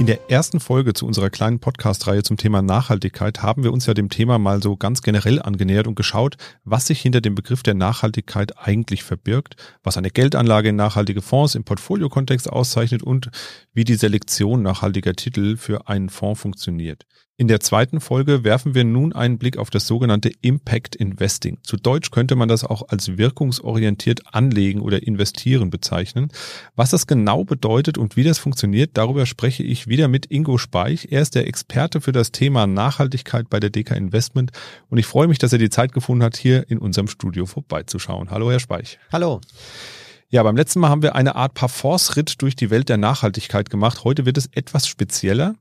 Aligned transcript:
In 0.00 0.06
der 0.06 0.30
ersten 0.30 0.60
Folge 0.60 0.94
zu 0.94 1.06
unserer 1.06 1.28
kleinen 1.28 1.60
Podcast-Reihe 1.60 2.22
zum 2.22 2.38
Thema 2.38 2.62
Nachhaltigkeit 2.62 3.42
haben 3.42 3.64
wir 3.64 3.70
uns 3.70 3.84
ja 3.84 3.92
dem 3.92 4.08
Thema 4.08 4.38
mal 4.38 4.62
so 4.62 4.74
ganz 4.74 5.02
generell 5.02 5.42
angenähert 5.42 5.86
und 5.86 5.94
geschaut, 5.94 6.38
was 6.64 6.86
sich 6.86 7.02
hinter 7.02 7.20
dem 7.20 7.34
Begriff 7.34 7.62
der 7.62 7.74
Nachhaltigkeit 7.74 8.56
eigentlich 8.56 9.04
verbirgt, 9.04 9.56
was 9.82 9.98
eine 9.98 10.08
Geldanlage 10.08 10.70
in 10.70 10.76
nachhaltige 10.76 11.20
Fonds 11.20 11.54
im 11.54 11.64
Portfoliokontext 11.64 12.48
auszeichnet 12.48 13.02
und 13.02 13.28
wie 13.74 13.84
die 13.84 13.94
Selektion 13.94 14.62
nachhaltiger 14.62 15.12
Titel 15.12 15.58
für 15.58 15.86
einen 15.86 16.08
Fonds 16.08 16.40
funktioniert. 16.40 17.04
In 17.40 17.48
der 17.48 17.60
zweiten 17.60 18.00
Folge 18.00 18.44
werfen 18.44 18.74
wir 18.74 18.84
nun 18.84 19.14
einen 19.14 19.38
Blick 19.38 19.56
auf 19.56 19.70
das 19.70 19.86
sogenannte 19.86 20.30
Impact 20.42 20.94
Investing. 20.94 21.56
Zu 21.62 21.78
Deutsch 21.78 22.10
könnte 22.10 22.36
man 22.36 22.50
das 22.50 22.64
auch 22.64 22.90
als 22.90 23.16
wirkungsorientiert 23.16 24.34
anlegen 24.34 24.82
oder 24.82 25.04
investieren 25.04 25.70
bezeichnen. 25.70 26.28
Was 26.76 26.90
das 26.90 27.06
genau 27.06 27.44
bedeutet 27.44 27.96
und 27.96 28.14
wie 28.14 28.24
das 28.24 28.38
funktioniert, 28.38 28.90
darüber 28.92 29.24
spreche 29.24 29.62
ich 29.62 29.86
wieder 29.86 30.06
mit 30.06 30.26
Ingo 30.26 30.58
Speich. 30.58 31.12
Er 31.12 31.22
ist 31.22 31.34
der 31.34 31.48
Experte 31.48 32.02
für 32.02 32.12
das 32.12 32.30
Thema 32.30 32.66
Nachhaltigkeit 32.66 33.48
bei 33.48 33.58
der 33.58 33.70
DK 33.70 33.92
Investment 33.92 34.50
und 34.90 34.98
ich 34.98 35.06
freue 35.06 35.26
mich, 35.26 35.38
dass 35.38 35.54
er 35.54 35.58
die 35.58 35.70
Zeit 35.70 35.92
gefunden 35.92 36.22
hat, 36.22 36.36
hier 36.36 36.70
in 36.70 36.76
unserem 36.76 37.08
Studio 37.08 37.46
vorbeizuschauen. 37.46 38.28
Hallo, 38.30 38.50
Herr 38.50 38.60
Speich. 38.60 38.98
Hallo. 39.10 39.40
Ja, 40.32 40.44
beim 40.44 40.56
letzten 40.56 40.78
Mal 40.78 40.90
haben 40.90 41.02
wir 41.02 41.16
eine 41.16 41.34
Art 41.34 41.54
Parforce-Ritt 41.54 42.40
durch 42.40 42.54
die 42.54 42.70
Welt 42.70 42.88
der 42.88 42.98
Nachhaltigkeit 42.98 43.68
gemacht. 43.68 44.04
Heute 44.04 44.26
wird 44.26 44.38
es 44.38 44.48
etwas 44.52 44.86
spezieller. 44.86 45.56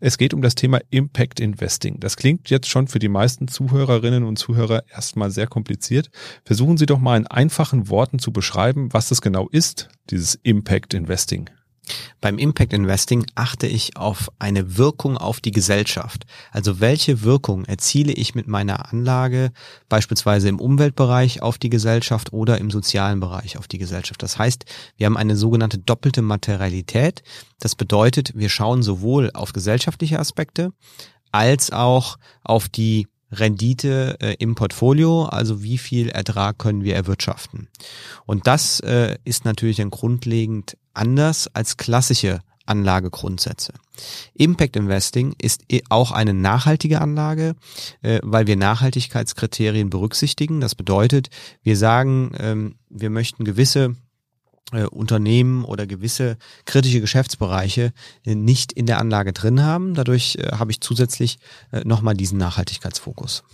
Es 0.00 0.16
geht 0.16 0.32
um 0.32 0.40
das 0.40 0.54
Thema 0.54 0.80
Impact 0.88 1.40
Investing. 1.40 2.00
Das 2.00 2.16
klingt 2.16 2.48
jetzt 2.48 2.70
schon 2.70 2.88
für 2.88 2.98
die 2.98 3.10
meisten 3.10 3.48
Zuhörerinnen 3.48 4.24
und 4.24 4.38
Zuhörer 4.38 4.82
erstmal 4.90 5.30
sehr 5.30 5.46
kompliziert. 5.46 6.08
Versuchen 6.42 6.78
Sie 6.78 6.86
doch 6.86 7.00
mal 7.00 7.18
in 7.18 7.26
einfachen 7.26 7.90
Worten 7.90 8.18
zu 8.18 8.32
beschreiben, 8.32 8.88
was 8.94 9.10
das 9.10 9.20
genau 9.20 9.50
ist, 9.50 9.90
dieses 10.08 10.36
Impact 10.36 10.94
Investing. 10.94 11.50
Beim 12.20 12.38
Impact 12.38 12.72
Investing 12.72 13.26
achte 13.34 13.66
ich 13.66 13.96
auf 13.96 14.30
eine 14.38 14.78
Wirkung 14.78 15.18
auf 15.18 15.40
die 15.40 15.50
Gesellschaft. 15.50 16.24
Also 16.52 16.80
welche 16.80 17.22
Wirkung 17.22 17.64
erziele 17.64 18.12
ich 18.12 18.34
mit 18.34 18.46
meiner 18.46 18.92
Anlage 18.92 19.52
beispielsweise 19.88 20.48
im 20.48 20.60
Umweltbereich 20.60 21.42
auf 21.42 21.58
die 21.58 21.70
Gesellschaft 21.70 22.32
oder 22.32 22.58
im 22.58 22.70
sozialen 22.70 23.20
Bereich 23.20 23.58
auf 23.58 23.68
die 23.68 23.78
Gesellschaft. 23.78 24.22
Das 24.22 24.38
heißt, 24.38 24.64
wir 24.96 25.06
haben 25.06 25.16
eine 25.16 25.36
sogenannte 25.36 25.78
doppelte 25.78 26.22
Materialität. 26.22 27.22
Das 27.58 27.74
bedeutet, 27.74 28.32
wir 28.34 28.48
schauen 28.48 28.82
sowohl 28.82 29.30
auf 29.32 29.52
gesellschaftliche 29.52 30.18
Aspekte 30.18 30.72
als 31.32 31.72
auch 31.72 32.16
auf 32.44 32.68
die 32.68 33.08
Rendite 33.32 34.16
äh, 34.20 34.34
im 34.38 34.54
Portfolio, 34.54 35.24
also 35.24 35.62
wie 35.62 35.78
viel 35.78 36.08
Ertrag 36.08 36.58
können 36.58 36.84
wir 36.84 36.94
erwirtschaften. 36.94 37.68
Und 38.26 38.46
das 38.46 38.80
äh, 38.80 39.16
ist 39.24 39.44
natürlich 39.44 39.76
dann 39.76 39.90
grundlegend 39.90 40.76
anders 40.92 41.48
als 41.52 41.76
klassische 41.76 42.40
Anlagegrundsätze. 42.66 43.74
Impact 44.34 44.76
Investing 44.76 45.34
ist 45.40 45.64
auch 45.90 46.12
eine 46.12 46.34
nachhaltige 46.34 47.00
Anlage, 47.00 47.56
äh, 48.02 48.20
weil 48.22 48.46
wir 48.46 48.56
Nachhaltigkeitskriterien 48.56 49.90
berücksichtigen. 49.90 50.60
Das 50.60 50.74
bedeutet, 50.74 51.28
wir 51.62 51.76
sagen, 51.76 52.32
ähm, 52.38 52.76
wir 52.88 53.10
möchten 53.10 53.44
gewisse 53.44 53.96
äh, 54.72 54.84
Unternehmen 54.84 55.64
oder 55.64 55.86
gewisse 55.86 56.36
kritische 56.64 57.00
Geschäftsbereiche 57.00 57.92
äh, 58.24 58.34
nicht 58.34 58.72
in 58.72 58.86
der 58.86 58.98
Anlage 58.98 59.32
drin 59.32 59.62
haben. 59.62 59.94
Dadurch 59.94 60.36
äh, 60.36 60.52
habe 60.52 60.70
ich 60.70 60.80
zusätzlich 60.80 61.38
äh, 61.72 61.82
nochmal 61.84 62.14
diesen 62.14 62.38
Nachhaltigkeitsfokus. 62.38 63.44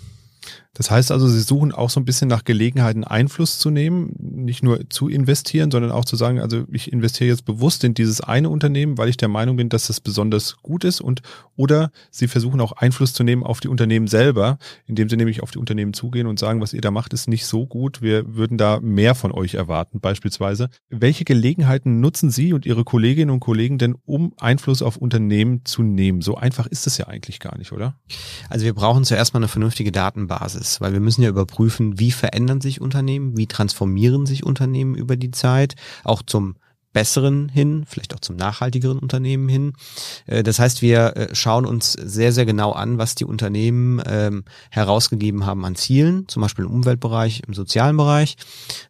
Das 0.75 0.89
heißt 0.91 1.11
also, 1.11 1.27
Sie 1.27 1.41
suchen 1.41 1.73
auch 1.73 1.91
so 1.91 1.99
ein 1.99 2.05
bisschen 2.05 2.29
nach 2.29 2.45
Gelegenheiten 2.45 3.03
Einfluss 3.03 3.59
zu 3.59 3.71
nehmen, 3.71 4.15
nicht 4.19 4.63
nur 4.63 4.89
zu 4.89 5.09
investieren, 5.09 5.73
sondern 5.73 5.91
auch 5.91 6.05
zu 6.05 6.15
sagen, 6.15 6.39
also 6.39 6.65
ich 6.71 6.93
investiere 6.93 7.29
jetzt 7.29 7.45
bewusst 7.45 7.83
in 7.83 7.93
dieses 7.93 8.21
eine 8.21 8.49
Unternehmen, 8.49 8.97
weil 8.97 9.09
ich 9.09 9.17
der 9.17 9.29
Meinung 9.29 9.57
bin, 9.57 9.69
dass 9.69 9.89
das 9.89 10.01
besonders 10.01 10.59
gut 10.63 10.85
ist 10.85 11.01
und 11.01 11.23
oder 11.57 11.91
Sie 12.11 12.29
versuchen 12.29 12.61
auch 12.61 12.73
Einfluss 12.73 13.13
zu 13.13 13.25
nehmen 13.25 13.43
auf 13.43 13.59
die 13.59 13.69
Unternehmen 13.69 14.07
selber, 14.07 14.59
indem 14.87 15.09
Sie 15.09 15.17
nämlich 15.17 15.43
auf 15.43 15.51
die 15.51 15.59
Unternehmen 15.59 15.93
zugehen 15.93 16.29
und 16.29 16.39
sagen, 16.39 16.61
was 16.61 16.73
ihr 16.73 16.81
da 16.81 16.93
macht, 16.93 17.13
ist 17.15 17.29
nicht 17.29 17.47
so 17.47 17.67
gut. 17.67 18.01
Wir 18.01 18.37
würden 18.37 18.57
da 18.57 18.79
mehr 18.81 19.17
von 19.17 19.33
euch 19.33 19.55
erwarten, 19.55 20.01
beispielsweise. 20.01 20.69
Welche 20.89 21.25
Gelegenheiten 21.25 22.01
nutzen 22.01 22.31
Sie 22.31 22.53
und 22.53 22.65
Ihre 22.65 22.85
Kolleginnen 22.85 23.31
und 23.31 23.41
Kollegen 23.41 23.79
denn, 23.79 23.97
um 24.07 24.33
Einfluss 24.39 24.83
auf 24.83 24.97
Unternehmen 24.97 25.65
zu 25.65 25.83
nehmen? 25.83 26.23
So 26.23 26.37
einfach 26.37 26.67
ist 26.69 26.87
es 26.87 26.97
ja 26.97 27.09
eigentlich 27.09 27.41
gar 27.41 27.59
nicht, 27.59 27.73
oder? 27.73 27.97
Also 28.49 28.65
wir 28.65 28.75
brauchen 28.75 29.05
zuerst 29.05 29.35
mal 29.35 29.41
eine 29.41 29.49
vernünftige 29.49 29.93
Datenbasis. 29.93 30.60
Basis, 30.61 30.81
weil 30.81 30.93
wir 30.93 31.01
müssen 31.01 31.23
ja 31.23 31.29
überprüfen, 31.29 31.99
wie 31.99 32.11
verändern 32.11 32.61
sich 32.61 32.81
Unternehmen, 32.81 33.37
wie 33.37 33.47
transformieren 33.47 34.27
sich 34.27 34.45
Unternehmen 34.45 34.95
über 34.95 35.17
die 35.17 35.31
Zeit, 35.31 35.75
auch 36.05 36.23
zum 36.23 36.57
besseren 36.93 37.49
hin, 37.49 37.85
vielleicht 37.87 38.15
auch 38.15 38.21
zum 38.21 38.35
nachhaltigeren 38.35 38.99
Unternehmen 38.99 39.49
hin. 39.49 39.75
Äh, 40.27 40.43
das 40.43 40.59
heißt, 40.59 40.83
wir 40.83 41.17
äh, 41.17 41.35
schauen 41.35 41.65
uns 41.65 41.93
sehr, 41.93 42.33
sehr 42.33 42.47
genau 42.47 42.73
an, 42.73 42.99
was 42.99 43.15
die 43.15 43.25
Unternehmen 43.25 44.03
ähm, 44.07 44.45
herausgegeben 44.71 45.47
haben 45.47 45.65
an 45.65 45.77
Zielen, 45.77 46.27
zum 46.27 46.43
Beispiel 46.43 46.65
im 46.65 46.73
Umweltbereich, 46.73 47.43
im 47.47 47.55
sozialen 47.55 47.97
Bereich, 47.97 48.37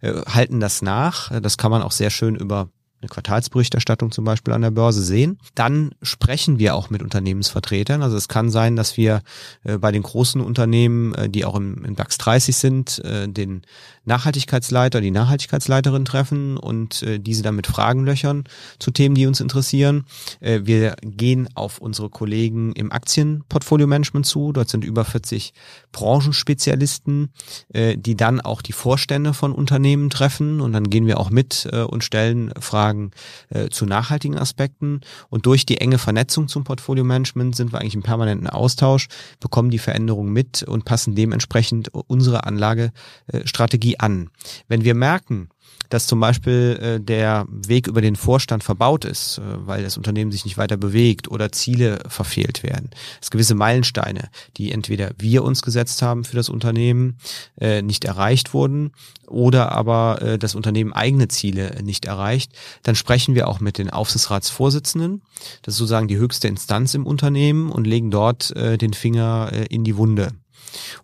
äh, 0.00 0.14
halten 0.22 0.60
das 0.60 0.80
nach. 0.80 1.30
Das 1.42 1.58
kann 1.58 1.70
man 1.70 1.82
auch 1.82 1.92
sehr 1.92 2.10
schön 2.10 2.36
über 2.36 2.70
eine 3.00 3.08
Quartalsberichterstattung 3.08 4.10
zum 4.10 4.24
Beispiel 4.24 4.52
an 4.52 4.62
der 4.62 4.70
Börse 4.70 5.02
sehen. 5.02 5.38
Dann 5.54 5.92
sprechen 6.02 6.58
wir 6.58 6.74
auch 6.74 6.90
mit 6.90 7.02
Unternehmensvertretern. 7.02 8.02
Also 8.02 8.16
es 8.16 8.28
kann 8.28 8.50
sein, 8.50 8.76
dass 8.76 8.96
wir 8.96 9.22
äh, 9.64 9.78
bei 9.78 9.90
den 9.90 10.02
großen 10.02 10.40
Unternehmen, 10.40 11.14
äh, 11.14 11.30
die 11.30 11.44
auch 11.44 11.54
im, 11.54 11.84
im 11.84 11.96
DAX 11.96 12.18
30 12.18 12.56
sind, 12.56 12.98
äh, 13.04 13.26
den 13.26 13.62
Nachhaltigkeitsleiter, 14.04 15.00
die 15.00 15.10
Nachhaltigkeitsleiterin 15.10 16.04
treffen 16.04 16.56
und 16.56 17.04
diese 17.20 17.42
dann 17.42 17.54
mit 17.54 17.66
Fragen 17.66 18.04
löchern 18.04 18.44
zu 18.78 18.90
Themen, 18.90 19.14
die 19.14 19.26
uns 19.26 19.40
interessieren. 19.40 20.06
Wir 20.40 20.96
gehen 21.02 21.48
auf 21.54 21.78
unsere 21.78 22.08
Kollegen 22.08 22.72
im 22.72 22.90
Aktienportfolio-Management 22.90 24.26
zu. 24.26 24.52
Dort 24.52 24.70
sind 24.70 24.84
über 24.84 25.04
40 25.04 25.52
Branchenspezialisten, 25.92 27.30
die 27.72 28.16
dann 28.16 28.40
auch 28.40 28.62
die 28.62 28.72
Vorstände 28.72 29.34
von 29.34 29.52
Unternehmen 29.52 30.10
treffen 30.10 30.60
und 30.60 30.72
dann 30.72 30.90
gehen 30.90 31.06
wir 31.06 31.20
auch 31.20 31.30
mit 31.30 31.66
und 31.66 32.02
stellen 32.02 32.52
Fragen 32.58 32.89
Fragen 32.90 33.12
äh, 33.50 33.68
zu 33.68 33.86
nachhaltigen 33.86 34.36
Aspekten. 34.36 35.00
Und 35.28 35.46
durch 35.46 35.64
die 35.64 35.80
enge 35.80 35.98
Vernetzung 35.98 36.48
zum 36.48 36.64
Portfolio-Management 36.64 37.54
sind 37.54 37.72
wir 37.72 37.80
eigentlich 37.80 37.94
im 37.94 38.02
permanenten 38.02 38.48
Austausch, 38.48 39.06
bekommen 39.38 39.70
die 39.70 39.78
Veränderungen 39.78 40.32
mit 40.32 40.64
und 40.64 40.84
passen 40.84 41.14
dementsprechend 41.14 41.88
unsere 41.94 42.44
Anlagestrategie 42.44 43.98
an. 43.98 44.30
Wenn 44.68 44.84
wir 44.84 44.94
merken, 44.94 45.50
dass 45.90 46.06
zum 46.06 46.20
Beispiel 46.20 46.78
äh, 46.80 47.00
der 47.00 47.46
Weg 47.50 47.86
über 47.86 48.00
den 48.00 48.16
Vorstand 48.16 48.64
verbaut 48.64 49.04
ist, 49.04 49.38
äh, 49.38 49.42
weil 49.66 49.82
das 49.82 49.96
Unternehmen 49.96 50.32
sich 50.32 50.44
nicht 50.44 50.56
weiter 50.56 50.76
bewegt 50.76 51.28
oder 51.28 51.52
Ziele 51.52 51.98
verfehlt 52.08 52.62
werden. 52.62 52.90
Es 53.20 53.30
gewisse 53.30 53.54
Meilensteine, 53.54 54.30
die 54.56 54.72
entweder 54.72 55.10
wir 55.18 55.44
uns 55.44 55.62
gesetzt 55.62 56.00
haben 56.00 56.24
für 56.24 56.36
das 56.36 56.48
Unternehmen, 56.48 57.18
äh, 57.60 57.82
nicht 57.82 58.04
erreicht 58.04 58.54
wurden 58.54 58.92
oder 59.26 59.72
aber 59.72 60.22
äh, 60.22 60.38
das 60.38 60.54
Unternehmen 60.54 60.92
eigene 60.92 61.28
Ziele 61.28 61.82
nicht 61.82 62.04
erreicht, 62.04 62.52
dann 62.82 62.94
sprechen 62.94 63.34
wir 63.34 63.48
auch 63.48 63.60
mit 63.60 63.78
den 63.78 63.90
Aufsichtsratsvorsitzenden. 63.90 65.22
Das 65.62 65.74
ist 65.74 65.78
sozusagen 65.78 66.08
die 66.08 66.16
höchste 66.16 66.48
Instanz 66.48 66.94
im 66.94 67.06
Unternehmen 67.06 67.70
und 67.70 67.86
legen 67.86 68.10
dort 68.10 68.54
äh, 68.56 68.78
den 68.78 68.92
Finger 68.92 69.50
äh, 69.52 69.66
in 69.66 69.84
die 69.84 69.96
Wunde. 69.96 70.32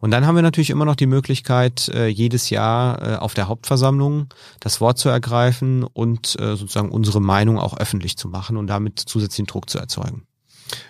Und 0.00 0.10
dann 0.10 0.26
haben 0.26 0.36
wir 0.36 0.42
natürlich 0.42 0.70
immer 0.70 0.84
noch 0.84 0.96
die 0.96 1.06
Möglichkeit, 1.06 1.88
äh, 1.88 2.06
jedes 2.06 2.50
Jahr 2.50 3.02
äh, 3.02 3.16
auf 3.16 3.34
der 3.34 3.48
Hauptversammlung 3.48 4.28
das 4.60 4.80
Wort 4.80 4.98
zu 4.98 5.08
ergreifen 5.08 5.84
und 5.84 6.36
äh, 6.38 6.56
sozusagen 6.56 6.90
unsere 6.90 7.20
Meinung 7.20 7.58
auch 7.58 7.76
öffentlich 7.76 8.16
zu 8.16 8.28
machen 8.28 8.56
und 8.56 8.66
damit 8.66 8.98
zusätzlichen 8.98 9.46
Druck 9.46 9.70
zu 9.70 9.78
erzeugen. 9.78 10.26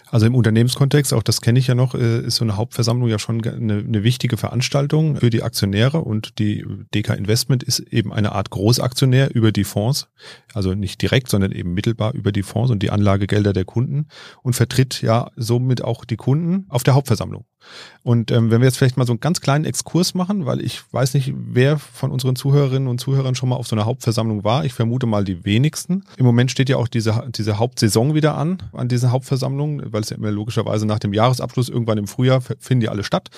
Also 0.09 0.25
im 0.25 0.34
Unternehmenskontext, 0.34 1.12
auch 1.12 1.22
das 1.22 1.43
kenne 1.43 1.59
ich 1.59 1.66
ja 1.66 1.75
noch, 1.75 1.94
ist 1.94 2.37
so 2.37 2.44
eine 2.44 2.56
Hauptversammlung 2.56 3.09
ja 3.09 3.19
schon 3.19 3.44
eine, 3.44 3.78
eine, 3.78 4.04
wichtige 4.04 4.38
Veranstaltung 4.38 5.16
für 5.16 5.28
die 5.28 5.43
Aktionäre 5.43 6.00
und 6.00 6.39
die 6.39 6.65
DK 6.95 7.15
Investment 7.15 7.62
ist 7.62 7.80
eben 7.80 8.12
eine 8.12 8.33
Art 8.33 8.48
Großaktionär 8.48 9.34
über 9.34 9.53
die 9.53 9.65
Fonds, 9.65 10.09
also 10.54 10.74
nicht 10.74 11.03
direkt, 11.03 11.28
sondern 11.28 11.53
eben 11.53 11.74
mittelbar 11.74 12.15
über 12.15 12.33
die 12.33 12.45
Fonds 12.45 12.71
und 12.71 12.83
die 12.83 12.91
Anlagegelder 12.91 13.53
der 13.53 13.66
Kunden 13.66 14.07
und 14.42 14.54
vertritt 14.54 15.03
ja 15.03 15.30
somit 15.36 15.83
auch 15.83 16.04
die 16.04 16.16
Kunden 16.16 16.65
auf 16.69 16.84
der 16.84 16.95
Hauptversammlung. 16.95 17.45
Und 18.07 18.30
ähm, 18.30 18.53
wenn 18.53 18.60
wir 18.60 18.66
jetzt 18.66 18.78
vielleicht 18.78 18.97
mal 18.97 19.04
so 19.04 19.13
einen 19.13 19.18
ganz 19.18 19.41
kleinen 19.41 19.65
Exkurs 19.65 20.15
machen, 20.15 20.47
weil 20.47 20.60
ich 20.60 20.80
weiß 20.92 21.15
nicht, 21.15 21.34
wer 21.36 21.77
von 21.77 22.13
unseren 22.13 22.36
Zuhörerinnen 22.36 22.86
und 22.86 23.01
Zuhörern 23.01 23.34
schon 23.34 23.48
mal 23.48 23.57
auf 23.57 23.66
so 23.66 23.74
einer 23.74 23.84
Hauptversammlung 23.84 24.45
war. 24.45 24.65
Ich 24.65 24.74
vermute 24.74 25.07
mal 25.07 25.24
die 25.24 25.45
wenigsten. 25.45 26.04
Im 26.16 26.24
Moment 26.24 26.53
steht 26.53 26.68
ja 26.68 26.77
auch 26.77 26.86
diese, 26.86 27.24
diese 27.34 27.59
Hauptsaison 27.59 28.15
wieder 28.15 28.36
an, 28.36 28.63
an 28.72 28.86
dieser 28.86 29.10
Hauptversammlung, 29.10 29.83
weil 29.86 30.03
es 30.03 30.10
ja 30.10 30.16
immer 30.16 30.30
logischerweise 30.30 30.86
nach 30.86 31.01
dem 31.01 31.13
Jahresabschluss 31.13 31.68
irgendwann 31.68 31.98
im 31.98 32.07
Frühjahr 32.07 32.41
finden 32.41 32.83
die 32.83 32.89
alle 32.89 33.03
statt. 33.03 33.30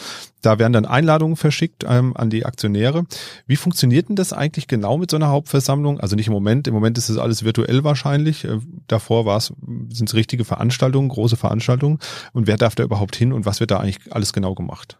Da 0.42 0.58
werden 0.58 0.74
dann 0.74 0.84
Einladungen 0.84 1.36
verschickt 1.36 1.84
ähm, 1.88 2.14
an 2.14 2.28
die 2.28 2.44
Aktionäre. 2.44 3.04
Wie 3.46 3.56
funktioniert 3.56 4.10
denn 4.10 4.16
das 4.16 4.32
eigentlich 4.32 4.68
genau 4.68 4.98
mit 4.98 5.10
so 5.10 5.16
einer 5.16 5.28
Hauptversammlung? 5.28 5.98
Also 5.98 6.14
nicht 6.14 6.26
im 6.26 6.34
Moment. 6.34 6.68
Im 6.68 6.74
Moment 6.74 6.98
ist 6.98 7.08
es 7.08 7.16
alles 7.16 7.42
virtuell 7.42 7.84
wahrscheinlich. 7.84 8.44
Äh, 8.44 8.58
davor 8.86 9.24
war 9.24 9.38
es, 9.38 9.52
sind 9.88 10.10
es 10.10 10.14
richtige 10.14 10.44
Veranstaltungen, 10.44 11.08
große 11.08 11.36
Veranstaltungen. 11.36 11.98
Und 12.34 12.46
wer 12.46 12.56
darf 12.56 12.74
da 12.74 12.84
überhaupt 12.84 13.16
hin 13.16 13.32
und 13.32 13.46
was 13.46 13.60
wird 13.60 13.70
da 13.70 13.78
eigentlich 13.78 14.14
alles 14.18 14.32
genau 14.32 14.54
gemacht? 14.54 14.98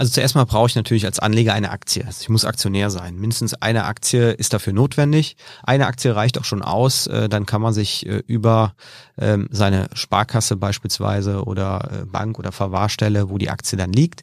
Also 0.00 0.12
zuerst 0.12 0.34
mal 0.34 0.46
brauche 0.46 0.66
ich 0.66 0.76
natürlich 0.76 1.04
als 1.04 1.18
Anleger 1.18 1.52
eine 1.52 1.70
Aktie. 1.70 2.06
Also 2.06 2.22
ich 2.22 2.30
muss 2.30 2.46
Aktionär 2.46 2.88
sein. 2.88 3.16
Mindestens 3.16 3.52
eine 3.52 3.84
Aktie 3.84 4.30
ist 4.30 4.54
dafür 4.54 4.72
notwendig. 4.72 5.36
Eine 5.62 5.86
Aktie 5.86 6.16
reicht 6.16 6.38
auch 6.38 6.44
schon 6.44 6.62
aus. 6.62 7.06
Äh, 7.06 7.28
dann 7.28 7.44
kann 7.44 7.60
man 7.60 7.74
sich 7.74 8.06
äh, 8.06 8.22
über 8.26 8.74
ähm, 9.18 9.46
seine 9.50 9.90
Sparkasse 9.92 10.56
beispielsweise 10.56 11.44
oder 11.44 11.90
äh, 11.92 12.06
Bank 12.06 12.38
oder 12.38 12.50
Verwahrstelle, 12.50 13.28
wo 13.28 13.36
die 13.36 13.50
Aktie 13.50 13.76
dann 13.76 13.92
liegt, 13.92 14.22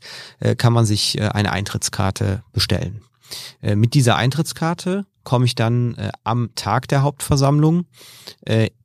kann 0.57 0.73
man 0.73 0.85
sich 0.85 1.21
eine 1.21 1.51
Eintrittskarte 1.51 2.43
bestellen. 2.53 3.01
Mit 3.61 3.93
dieser 3.93 4.15
Eintrittskarte 4.15 5.05
komme 5.23 5.45
ich 5.45 5.55
dann 5.55 5.95
am 6.23 6.49
Tag 6.55 6.87
der 6.87 7.01
Hauptversammlung 7.01 7.85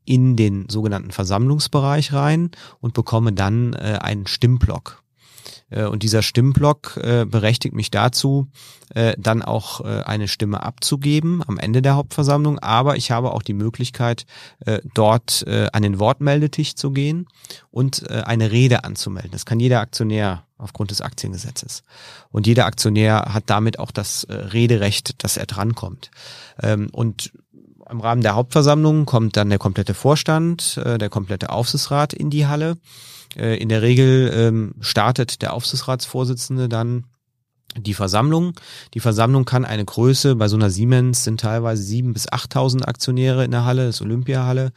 in 0.05 0.37
den 0.37 0.69
sogenannten 0.69 1.11
Versammlungsbereich 1.11 2.13
rein 2.13 2.51
und 2.81 2.95
bekomme 2.95 3.33
dann 3.33 3.75
einen 3.75 4.27
Stimmblock. 4.27 5.02
Äh, 5.73 5.85
und 5.85 6.03
dieser 6.03 6.23
Stimmblock 6.23 6.99
äh, 7.03 7.25
berechtigt 7.25 7.75
mich 7.75 7.91
dazu, 7.91 8.49
äh, 8.95 9.15
dann 9.19 9.43
auch 9.43 9.81
eine 9.81 10.29
Stimme 10.29 10.63
abzugeben 10.63 11.43
am 11.47 11.59
Ende 11.59 11.81
der 11.81 11.97
Hauptversammlung. 11.97 12.59
Aber 12.59 12.97
ich 12.97 13.11
habe 13.11 13.33
auch 13.33 13.43
die 13.43 13.55
Möglichkeit, 13.55 14.27
dort 14.95 15.45
an 15.47 15.83
den 15.83 15.99
Wortmeldetisch 15.99 16.75
zu 16.75 16.91
gehen 16.91 17.27
und 17.71 18.09
eine 18.11 18.51
Rede 18.51 18.85
anzumelden. 18.85 19.31
Das 19.31 19.47
kann 19.47 19.61
jeder 19.61 19.81
Aktionär 19.81 20.45
aufgrund 20.59 20.91
des 20.91 21.01
Aktiengesetzes. 21.01 21.85
Und 22.31 22.47
jeder 22.47 22.67
Aktionär 22.67 23.33
hat 23.33 23.45
damit 23.47 23.79
auch 23.79 23.91
das 23.93 24.27
Rederecht, 24.29 25.25
dass 25.25 25.37
er 25.37 25.47
drankommt. 25.47 26.11
Ähm, 26.63 26.89
und 26.93 27.33
im 27.91 28.01
Rahmen 28.01 28.23
der 28.23 28.35
Hauptversammlung 28.35 29.07
kommt 29.07 29.37
dann 29.37 29.49
der 29.49 29.59
komplette 29.59 29.95
Vorstand, 29.95 30.77
der 30.77 31.09
komplette 31.09 31.51
Aufsichtsrat 31.51 32.13
in 32.13 32.31
die 32.31 32.47
Halle. 32.47 32.77
Äh, 33.37 33.57
in 33.57 33.69
der 33.69 33.83
Regel 33.83 34.31
ähm, 34.35 34.75
startet 34.81 35.43
der 35.43 35.53
Aufsichtsratsvorsitzende 35.55 36.69
dann 36.69 37.05
die 37.77 37.95
Versammlung. 37.95 38.53
Die 38.95 39.01
Versammlung 39.01 39.45
kann 39.45 39.65
eine 39.65 39.85
Größe, 39.85 40.37
bei 40.37 40.49
so 40.49 40.57
einer 40.57 40.71
Siemens 40.71 41.25
sind 41.25 41.41
teilweise 41.41 41.83
sieben 41.83 42.13
bis 42.13 42.31
achttausend 42.31 42.87
Aktionäre 42.87 43.45
in 43.45 43.51
der 43.51 43.65
Halle, 43.65 43.87
das 43.87 44.03
Olympiahalle. 44.03 44.73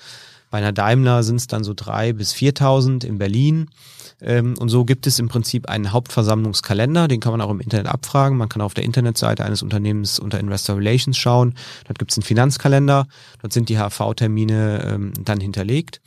Bei 0.49 0.59
einer 0.59 0.71
Daimler 0.71 1.23
sind 1.23 1.37
es 1.37 1.47
dann 1.47 1.63
so 1.63 1.73
drei 1.75 2.13
bis 2.13 2.31
viertausend 2.31 3.03
in 3.03 3.17
Berlin. 3.17 3.69
Ähm, 4.21 4.55
und 4.59 4.69
so 4.69 4.85
gibt 4.85 5.07
es 5.07 5.19
im 5.19 5.27
Prinzip 5.27 5.69
einen 5.69 5.91
Hauptversammlungskalender, 5.91 7.07
den 7.07 7.19
kann 7.19 7.31
man 7.31 7.41
auch 7.41 7.49
im 7.49 7.59
Internet 7.59 7.87
abfragen. 7.87 8.37
Man 8.37 8.49
kann 8.49 8.61
auf 8.61 8.73
der 8.73 8.83
Internetseite 8.83 9.43
eines 9.43 9.61
Unternehmens 9.61 10.19
unter 10.19 10.39
Investor 10.39 10.77
Relations 10.77 11.17
schauen. 11.17 11.55
Dort 11.87 11.99
gibt 11.99 12.11
es 12.11 12.17
einen 12.17 12.23
Finanzkalender, 12.23 13.07
dort 13.41 13.53
sind 13.53 13.69
die 13.69 13.77
HV-Termine 13.77 14.83
ähm, 14.85 15.13
dann 15.19 15.39
hinterlegt. 15.39 16.01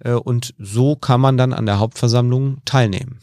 Äh, 0.00 0.12
und 0.12 0.54
so 0.58 0.96
kann 0.96 1.20
man 1.20 1.36
dann 1.36 1.52
an 1.52 1.66
der 1.66 1.78
Hauptversammlung 1.78 2.58
teilnehmen. 2.64 3.18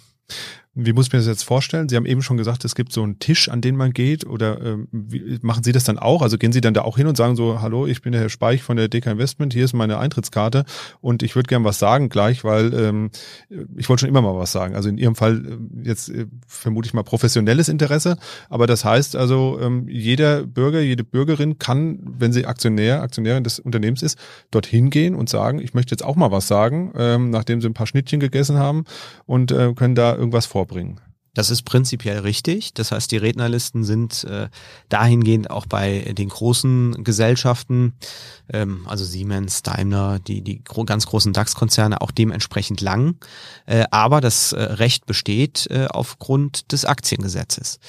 Wie 0.74 0.94
muss 0.94 1.08
ich 1.08 1.14
mir 1.14 1.20
das 1.20 1.28
jetzt 1.28 1.44
vorstellen? 1.44 1.90
Sie 1.90 1.98
haben 1.98 2.06
eben 2.06 2.22
schon 2.22 2.38
gesagt, 2.38 2.64
es 2.64 2.76
gibt 2.76 2.94
so 2.94 3.04
einen 3.04 3.20
Tisch, 3.20 3.50
an 3.50 3.60
den 3.60 3.76
man 3.76 3.92
geht. 3.92 4.26
Oder 4.26 4.62
ähm, 4.62 4.88
wie, 4.94 5.38
machen 5.42 5.66
Sie 5.66 5.74
das 5.74 5.84
dann 5.84 6.00
auch? 6.00 6.22
Also 6.22 6.38
gehen 6.38 6.54
Sie 6.54 6.62
dann 6.62 6.74
da 6.74 6.84
auch 6.84 6.96
hin 6.96 7.08
und 7.08 7.18
sagen 7.18 7.36
so, 7.36 7.62
hallo, 7.62 7.88
ich 7.88 8.02
bin 8.02 8.14
der 8.14 8.22
Herr 8.22 8.30
Speich 8.30 8.64
von 8.64 8.78
der 8.78 8.88
DK 8.88 9.08
Investment, 9.08 9.52
hier 9.52 9.66
ist 9.66 9.74
meine 9.74 9.98
Eintrittskarte 9.98 10.64
und 11.02 11.24
ich 11.24 11.36
würde 11.36 11.48
gern 11.48 11.66
was 11.66 11.78
sagen 11.78 12.08
gleich, 12.08 12.46
weil 12.46 12.74
ähm, 12.74 13.12
ich 13.76 13.90
wollte 13.90 14.02
schon 14.02 14.10
immer 14.10 14.22
mal 14.22 14.38
was 14.38 14.54
sagen. 14.54 14.74
Also 14.74 14.88
in 14.88 14.98
Ihrem 14.98 15.16
Fall 15.16 15.46
äh, 15.46 15.88
jetzt 15.88 16.08
äh, 16.08 16.28
vermute 16.48 16.88
ich 16.88 16.94
mal 16.94 17.04
professionelles 17.04 17.68
Interesse. 17.68 18.16
Aber 18.50 18.66
das 18.66 18.86
heißt 18.86 19.18
also, 19.18 19.60
ähm, 19.62 19.90
jeder 19.90 20.48
Bürger, 20.48 20.80
jede 20.80 21.04
Bürgerin 21.04 21.60
kann, 21.60 22.00
wenn 22.02 22.32
sie 22.32 22.46
Aktionär, 22.46 23.02
Aktionärin 23.02 23.44
des 23.44 23.60
Unternehmens 23.60 24.04
ist, 24.04 24.18
dorthin 24.52 24.90
gehen 24.90 25.16
und 25.16 25.28
sagen, 25.28 25.60
ich 25.60 25.74
möchte 25.74 25.92
jetzt 25.92 26.06
auch 26.06 26.16
mal 26.16 26.32
was 26.32 26.48
sagen, 26.48 26.94
ähm, 26.96 27.30
nachdem 27.30 27.60
sie 27.60 27.68
ein 27.68 27.74
paar 27.74 27.88
Schnittchen 27.88 28.22
gegessen 28.22 28.58
haben 28.58 28.86
und 29.26 29.52
äh, 29.52 29.74
können 29.74 29.96
da 29.96 30.16
irgendwas 30.16 30.46
vor 30.46 30.61
vorbringen. 30.62 31.11
Das 31.34 31.50
ist 31.50 31.62
prinzipiell 31.62 32.20
richtig. 32.20 32.74
Das 32.74 32.92
heißt, 32.92 33.10
die 33.10 33.18
Rednerlisten 33.18 33.86
sind 33.86 34.26
äh, 34.26 34.50
dahingehend 34.90 35.50
auch 35.50 35.66
bei 35.66 36.14
den 36.18 36.28
großen 36.28 37.06
Gesellschaften, 37.06 37.94
ähm, 38.52 38.86
also 38.86 39.06
Siemens, 39.06 39.64
Daimler, 39.64 40.20
die, 40.20 40.42
die 40.42 40.62
gro 40.62 40.84
ganz 40.84 41.06
großen 41.06 41.32
DAX-Konzerne 41.32 42.02
auch 42.02 42.12
dementsprechend 42.12 42.82
lang. 42.82 43.16
Äh, 43.66 43.86
aber 43.92 44.20
das 44.20 44.52
äh, 44.52 44.62
Recht 44.62 45.06
besteht 45.06 45.68
äh, 45.70 45.88
aufgrund 45.90 46.74
des 46.74 46.84
Aktiengesetzes. 46.84 47.80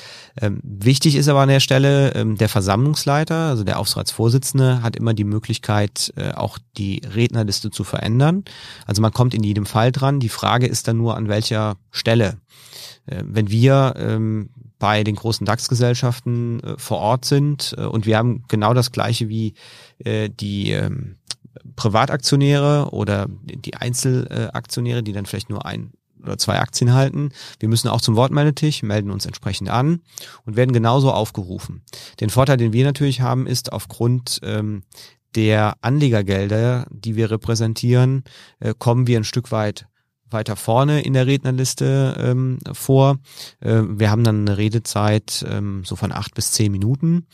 Ähm, 0.40 0.60
wichtig 0.62 1.16
ist 1.16 1.28
aber 1.28 1.40
an 1.40 1.48
der 1.48 1.60
Stelle, 1.60 2.14
ähm, 2.14 2.36
der 2.38 2.48
Versammlungsleiter, 2.48 3.48
also 3.48 3.64
der 3.64 3.80
Aufsichtsratsvorsitzende, 3.80 4.82
hat 4.82 4.94
immer 4.94 5.14
die 5.14 5.24
Möglichkeit, 5.24 6.12
äh, 6.14 6.30
auch 6.30 6.58
die 6.76 7.02
Rednerliste 7.12 7.72
zu 7.72 7.82
verändern. 7.82 8.44
Also 8.86 9.02
man 9.02 9.12
kommt 9.12 9.34
in 9.34 9.42
jedem 9.42 9.66
Fall 9.66 9.90
dran. 9.90 10.20
Die 10.20 10.28
Frage 10.28 10.68
ist 10.68 10.86
dann 10.86 10.98
nur, 10.98 11.16
an 11.16 11.28
welcher 11.28 11.74
Stelle. 11.90 12.38
Äh, 13.06 13.22
wenn 13.26 13.50
wir 13.50 13.94
ähm, 13.96 14.50
bei 14.78 15.04
den 15.04 15.14
großen 15.14 15.46
DAX-Gesellschaften 15.46 16.60
äh, 16.60 16.74
vor 16.76 16.98
Ort 16.98 17.24
sind 17.24 17.74
äh, 17.78 17.82
und 17.84 18.06
wir 18.06 18.18
haben 18.18 18.44
genau 18.48 18.74
das 18.74 18.92
gleiche 18.92 19.28
wie 19.28 19.54
äh, 19.98 20.28
die 20.28 20.72
ähm, 20.72 21.16
Privataktionäre 21.76 22.88
oder 22.90 23.26
die 23.28 23.74
Einzelaktionäre, 23.74 25.02
die 25.02 25.12
dann 25.12 25.26
vielleicht 25.26 25.50
nur 25.50 25.64
ein 25.66 25.92
oder 26.22 26.38
zwei 26.38 26.58
Aktien 26.58 26.94
halten. 26.94 27.30
Wir 27.58 27.68
müssen 27.68 27.88
auch 27.88 28.00
zum 28.00 28.16
Wortmeldetisch, 28.16 28.82
melden 28.82 29.10
uns 29.10 29.26
entsprechend 29.26 29.70
an 29.70 30.00
und 30.44 30.56
werden 30.56 30.72
genauso 30.72 31.12
aufgerufen. 31.12 31.82
Den 32.20 32.30
Vorteil, 32.30 32.56
den 32.56 32.72
wir 32.72 32.84
natürlich 32.84 33.20
haben, 33.20 33.46
ist 33.46 33.72
aufgrund 33.72 34.40
ähm, 34.42 34.82
der 35.34 35.74
Anlegergelder, 35.80 36.86
die 36.90 37.16
wir 37.16 37.30
repräsentieren, 37.30 38.24
äh, 38.60 38.74
kommen 38.76 39.06
wir 39.06 39.18
ein 39.18 39.24
Stück 39.24 39.50
weit 39.50 39.86
weiter 40.32 40.56
vorne 40.56 41.02
in 41.02 41.12
der 41.12 41.26
Rednerliste 41.26 42.16
ähm, 42.18 42.58
vor. 42.72 43.18
Äh, 43.60 43.82
wir 43.86 44.10
haben 44.10 44.24
dann 44.24 44.46
eine 44.46 44.58
Redezeit 44.58 45.44
ähm, 45.48 45.82
so 45.84 45.96
von 45.96 46.12
acht 46.12 46.34
bis 46.34 46.52
zehn 46.52 46.72
Minuten 46.72 47.26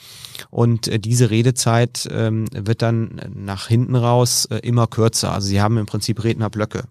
und 0.50 0.88
äh, 0.88 0.98
diese 0.98 1.30
Redezeit 1.30 2.08
ähm, 2.10 2.46
wird 2.52 2.82
dann 2.82 3.20
nach 3.34 3.68
hinten 3.68 3.96
raus 3.96 4.46
äh, 4.46 4.58
immer 4.58 4.86
kürzer. 4.86 5.32
Also 5.32 5.48
Sie 5.48 5.60
haben 5.60 5.78
im 5.78 5.86
Prinzip 5.86 6.22
Rednerblöcke. 6.22 6.84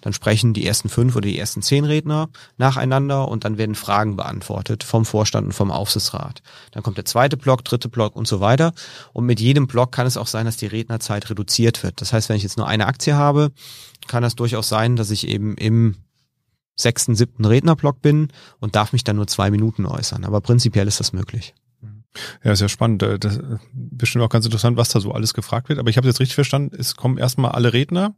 Dann 0.00 0.12
sprechen 0.12 0.54
die 0.54 0.66
ersten 0.66 0.88
fünf 0.88 1.16
oder 1.16 1.28
die 1.28 1.38
ersten 1.38 1.62
zehn 1.62 1.84
Redner 1.84 2.28
nacheinander 2.56 3.28
und 3.28 3.44
dann 3.44 3.58
werden 3.58 3.74
Fragen 3.74 4.16
beantwortet 4.16 4.84
vom 4.84 5.04
Vorstand 5.04 5.46
und 5.46 5.52
vom 5.52 5.70
Aufsichtsrat. 5.70 6.42
Dann 6.72 6.82
kommt 6.82 6.96
der 6.96 7.04
zweite 7.04 7.36
Block, 7.36 7.64
dritte 7.64 7.88
Block 7.88 8.16
und 8.16 8.28
so 8.28 8.40
weiter. 8.40 8.72
Und 9.12 9.26
mit 9.26 9.40
jedem 9.40 9.66
Block 9.66 9.92
kann 9.92 10.06
es 10.06 10.16
auch 10.16 10.26
sein, 10.26 10.46
dass 10.46 10.56
die 10.56 10.66
Rednerzeit 10.66 11.28
reduziert 11.30 11.82
wird. 11.82 12.00
Das 12.00 12.12
heißt, 12.12 12.28
wenn 12.28 12.36
ich 12.36 12.42
jetzt 12.42 12.58
nur 12.58 12.68
eine 12.68 12.86
Aktie 12.86 13.16
habe, 13.16 13.50
kann 14.08 14.22
das 14.22 14.34
durchaus 14.34 14.68
sein, 14.68 14.96
dass 14.96 15.10
ich 15.10 15.28
eben 15.28 15.56
im 15.56 15.96
sechsten, 16.74 17.14
siebten 17.14 17.44
Rednerblock 17.44 18.02
bin 18.02 18.28
und 18.60 18.76
darf 18.76 18.92
mich 18.92 19.04
dann 19.04 19.16
nur 19.16 19.26
zwei 19.26 19.50
Minuten 19.50 19.86
äußern. 19.86 20.24
Aber 20.24 20.40
prinzipiell 20.40 20.86
ist 20.86 21.00
das 21.00 21.12
möglich. 21.12 21.54
Ja, 22.42 22.52
ist 22.52 22.60
ja 22.60 22.68
spannend. 22.68 23.02
Äh, 23.02 23.18
das 23.18 23.36
ist 23.36 23.42
bestimmt 23.72 24.24
auch 24.24 24.30
ganz 24.30 24.44
interessant, 24.44 24.76
was 24.76 24.88
da 24.88 25.00
so 25.00 25.12
alles 25.12 25.34
gefragt 25.34 25.68
wird. 25.68 25.78
Aber 25.78 25.90
ich 25.90 25.96
habe 25.96 26.06
jetzt 26.06 26.20
richtig 26.20 26.34
verstanden, 26.34 26.74
es 26.78 26.96
kommen 26.96 27.18
erstmal 27.18 27.52
alle 27.52 27.72
Redner 27.72 28.14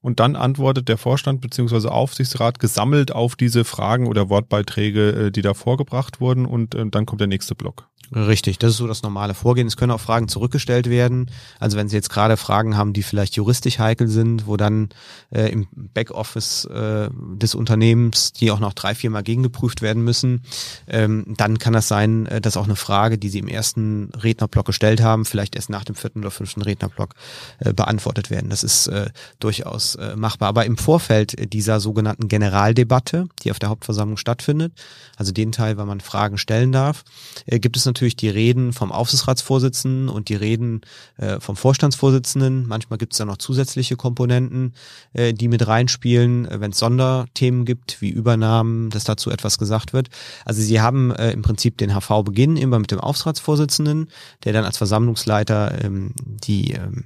und 0.00 0.20
dann 0.20 0.36
antwortet 0.36 0.88
der 0.88 0.98
Vorstand 0.98 1.40
beziehungsweise 1.40 1.92
Aufsichtsrat 1.92 2.58
gesammelt 2.58 3.12
auf 3.12 3.36
diese 3.36 3.64
Fragen 3.64 4.06
oder 4.06 4.28
Wortbeiträge, 4.28 5.26
äh, 5.26 5.30
die 5.30 5.42
da 5.42 5.54
vorgebracht 5.54 6.20
wurden 6.20 6.46
und 6.46 6.74
äh, 6.74 6.86
dann 6.88 7.06
kommt 7.06 7.20
der 7.20 7.28
nächste 7.28 7.54
Block. 7.54 7.88
Richtig, 8.14 8.58
das 8.58 8.70
ist 8.70 8.76
so 8.76 8.86
das 8.86 9.02
normale 9.02 9.34
Vorgehen. 9.34 9.66
Es 9.66 9.76
können 9.76 9.90
auch 9.90 10.00
Fragen 10.00 10.28
zurückgestellt 10.28 10.88
werden. 10.88 11.30
Also 11.58 11.76
wenn 11.76 11.88
Sie 11.88 11.96
jetzt 11.96 12.08
gerade 12.10 12.36
Fragen 12.36 12.76
haben, 12.76 12.92
die 12.92 13.02
vielleicht 13.02 13.34
juristisch 13.34 13.80
heikel 13.80 14.06
sind, 14.06 14.46
wo 14.46 14.56
dann 14.56 14.90
äh, 15.30 15.50
im 15.50 15.66
Backoffice 15.72 16.66
äh, 16.66 17.08
des 17.34 17.56
Unternehmens, 17.56 18.32
die 18.32 18.52
auch 18.52 18.60
noch 18.60 18.74
drei, 18.74 18.94
vier 18.94 19.10
Mal 19.10 19.24
gegengeprüft 19.24 19.82
werden 19.82 20.04
müssen, 20.04 20.42
ähm, 20.86 21.24
dann 21.36 21.58
kann 21.58 21.72
das 21.72 21.88
sein, 21.88 22.26
äh, 22.26 22.40
dass 22.40 22.56
auch 22.56 22.64
eine 22.66 22.76
Frage, 22.76 23.18
die 23.18 23.28
Sie 23.28 23.40
im 23.40 23.48
ersten 23.48 24.10
Rednerblock 24.14 24.66
gestellt 24.66 25.00
haben, 25.00 25.24
vielleicht 25.24 25.56
erst 25.56 25.70
nach 25.70 25.84
dem 25.84 25.96
vierten 25.96 26.20
oder 26.20 26.30
fünften 26.30 26.62
Rednerblock 26.62 27.14
äh, 27.58 27.72
beantwortet 27.72 28.30
werden. 28.30 28.50
Das 28.50 28.62
ist 28.62 28.86
äh, 28.86 29.10
durchaus 29.40 29.96
äh, 29.96 30.14
machbar. 30.14 30.48
Aber 30.48 30.64
im 30.64 30.76
Vorfeld 30.76 31.52
dieser 31.52 31.80
sogenannten 31.80 32.28
Generaldebatte, 32.28 33.26
die 33.42 33.50
auf 33.50 33.58
der 33.58 33.68
Hauptversammlung 33.68 34.16
stattfindet, 34.16 34.72
also 35.16 35.32
den 35.32 35.50
Teil, 35.50 35.76
weil 35.76 35.86
man 35.86 36.00
Fragen 36.00 36.38
stellen 36.38 36.70
darf, 36.70 37.02
äh, 37.46 37.58
gibt 37.58 37.76
es 37.76 37.84
natürlich 37.84 37.95
die 38.00 38.28
Reden 38.28 38.72
vom 38.72 38.92
Aufsichtsratsvorsitzenden 38.92 40.08
und 40.08 40.28
die 40.28 40.34
Reden 40.34 40.82
äh, 41.16 41.40
vom 41.40 41.56
Vorstandsvorsitzenden. 41.56 42.66
Manchmal 42.66 42.98
gibt 42.98 43.14
es 43.14 43.18
da 43.18 43.24
noch 43.24 43.38
zusätzliche 43.38 43.96
Komponenten, 43.96 44.74
äh, 45.12 45.32
die 45.32 45.48
mit 45.48 45.66
reinspielen, 45.66 46.46
äh, 46.46 46.60
wenn 46.60 46.72
es 46.72 46.78
Sonderthemen 46.78 47.64
gibt, 47.64 48.00
wie 48.00 48.10
Übernahmen, 48.10 48.90
dass 48.90 49.04
dazu 49.04 49.30
etwas 49.30 49.58
gesagt 49.58 49.92
wird. 49.92 50.08
Also 50.44 50.60
sie 50.60 50.80
haben 50.80 51.10
äh, 51.12 51.30
im 51.30 51.42
Prinzip 51.42 51.78
den 51.78 51.94
HV-Beginn 51.94 52.56
immer 52.56 52.78
mit 52.78 52.90
dem 52.90 53.00
Aufsichtsratsvorsitzenden, 53.00 54.08
der 54.44 54.52
dann 54.52 54.64
als 54.64 54.76
Versammlungsleiter 54.76 55.84
ähm, 55.84 56.12
die 56.16 56.72
ähm, 56.72 57.04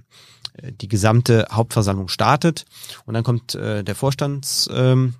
die 0.80 0.88
gesamte 0.88 1.46
Hauptversammlung 1.50 2.08
startet 2.08 2.66
und 3.06 3.14
dann 3.14 3.24
kommt 3.24 3.54
äh, 3.54 3.82
der 3.82 3.94
Vorstands 3.94 4.68
ähm, 4.72 5.14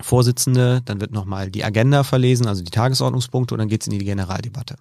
Vorsitzende, 0.00 0.82
dann 0.84 1.00
wird 1.00 1.12
nochmal 1.12 1.50
die 1.50 1.64
Agenda 1.64 2.04
verlesen, 2.04 2.46
also 2.46 2.62
die 2.62 2.70
Tagesordnungspunkte 2.70 3.54
und 3.54 3.58
dann 3.58 3.68
geht's 3.68 3.86
in 3.86 3.98
die 3.98 4.04
Generaldebatte. 4.04 4.76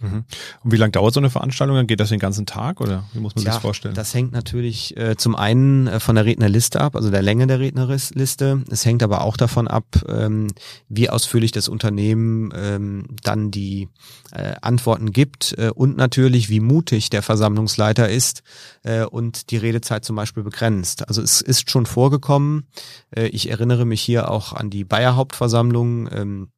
Mhm. 0.00 0.24
Und 0.64 0.72
wie 0.72 0.76
lange 0.76 0.92
dauert 0.92 1.14
so 1.14 1.20
eine 1.20 1.30
Veranstaltung? 1.30 1.76
Dann 1.76 1.86
geht 1.86 2.00
das 2.00 2.08
den 2.08 2.18
ganzen 2.18 2.46
Tag 2.46 2.80
oder 2.80 3.04
wie 3.12 3.20
muss 3.20 3.34
man 3.34 3.42
sich 3.42 3.52
das 3.52 3.60
vorstellen? 3.60 3.94
Das 3.94 4.14
hängt 4.14 4.32
natürlich 4.32 4.96
äh, 4.96 5.16
zum 5.16 5.36
einen 5.36 5.86
äh, 5.86 6.00
von 6.00 6.14
der 6.14 6.24
Rednerliste 6.24 6.80
ab, 6.80 6.96
also 6.96 7.10
der 7.10 7.22
Länge 7.22 7.46
der 7.46 7.60
Rednerliste. 7.60 8.64
Es 8.70 8.84
hängt 8.84 9.02
aber 9.02 9.22
auch 9.22 9.36
davon 9.36 9.68
ab, 9.68 9.84
ähm, 10.08 10.48
wie 10.88 11.10
ausführlich 11.10 11.52
das 11.52 11.68
Unternehmen 11.68 12.52
ähm, 12.54 13.06
dann 13.22 13.50
die 13.50 13.88
äh, 14.32 14.54
Antworten 14.62 15.12
gibt 15.12 15.54
äh, 15.58 15.70
und 15.74 15.96
natürlich, 15.96 16.48
wie 16.48 16.60
mutig 16.60 17.10
der 17.10 17.22
Versammlungsleiter 17.22 18.08
ist 18.08 18.42
äh, 18.82 19.04
und 19.04 19.50
die 19.50 19.56
Redezeit 19.56 20.04
zum 20.04 20.16
Beispiel 20.16 20.42
begrenzt. 20.42 21.06
Also 21.08 21.22
es 21.22 21.40
ist 21.40 21.70
schon 21.70 21.86
vorgekommen. 21.86 22.66
Äh, 23.14 23.26
ich 23.28 23.50
erinnere 23.50 23.84
mich 23.84 24.00
hier 24.00 24.30
auch 24.30 24.52
an 24.52 24.70
die 24.70 24.84
Bayer 24.84 25.16
Hauptversammlung. 25.16 26.08
Ähm, 26.12 26.48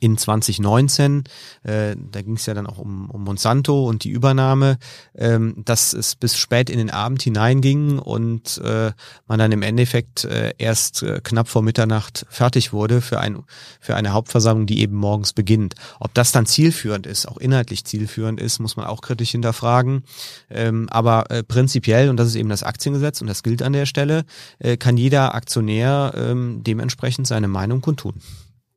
in 0.00 0.18
2019, 0.18 1.24
äh, 1.62 1.96
da 1.96 2.22
ging 2.22 2.36
es 2.36 2.46
ja 2.46 2.54
dann 2.54 2.66
auch 2.66 2.78
um, 2.78 3.10
um 3.10 3.24
Monsanto 3.24 3.86
und 3.86 4.04
die 4.04 4.10
Übernahme, 4.10 4.78
ähm, 5.14 5.62
dass 5.64 5.92
es 5.92 6.16
bis 6.16 6.36
spät 6.36 6.70
in 6.70 6.78
den 6.78 6.90
Abend 6.90 7.22
hineinging 7.22 7.98
und 7.98 8.58
äh, 8.58 8.92
man 9.26 9.38
dann 9.38 9.52
im 9.52 9.62
Endeffekt 9.62 10.24
äh, 10.24 10.52
erst 10.58 11.02
äh, 11.02 11.20
knapp 11.22 11.48
vor 11.48 11.62
Mitternacht 11.62 12.26
fertig 12.28 12.72
wurde 12.72 13.00
für, 13.00 13.20
ein, 13.20 13.42
für 13.80 13.96
eine 13.96 14.12
Hauptversammlung, 14.12 14.66
die 14.66 14.80
eben 14.80 14.96
morgens 14.96 15.32
beginnt. 15.32 15.74
Ob 16.00 16.14
das 16.14 16.32
dann 16.32 16.46
zielführend 16.46 17.06
ist, 17.06 17.26
auch 17.26 17.38
inhaltlich 17.38 17.84
zielführend 17.84 18.40
ist, 18.40 18.58
muss 18.58 18.76
man 18.76 18.86
auch 18.86 19.00
kritisch 19.00 19.30
hinterfragen. 19.30 20.04
Ähm, 20.50 20.88
aber 20.90 21.30
äh, 21.30 21.42
prinzipiell, 21.42 22.08
und 22.08 22.16
das 22.16 22.28
ist 22.28 22.36
eben 22.36 22.48
das 22.48 22.62
Aktiengesetz 22.62 23.20
und 23.20 23.26
das 23.26 23.42
gilt 23.42 23.62
an 23.62 23.72
der 23.72 23.86
Stelle, 23.86 24.24
äh, 24.58 24.76
kann 24.76 24.96
jeder 24.96 25.34
Aktionär 25.34 26.12
ähm, 26.16 26.62
dementsprechend 26.62 27.26
seine 27.26 27.48
Meinung 27.48 27.80
kundtun. 27.80 28.14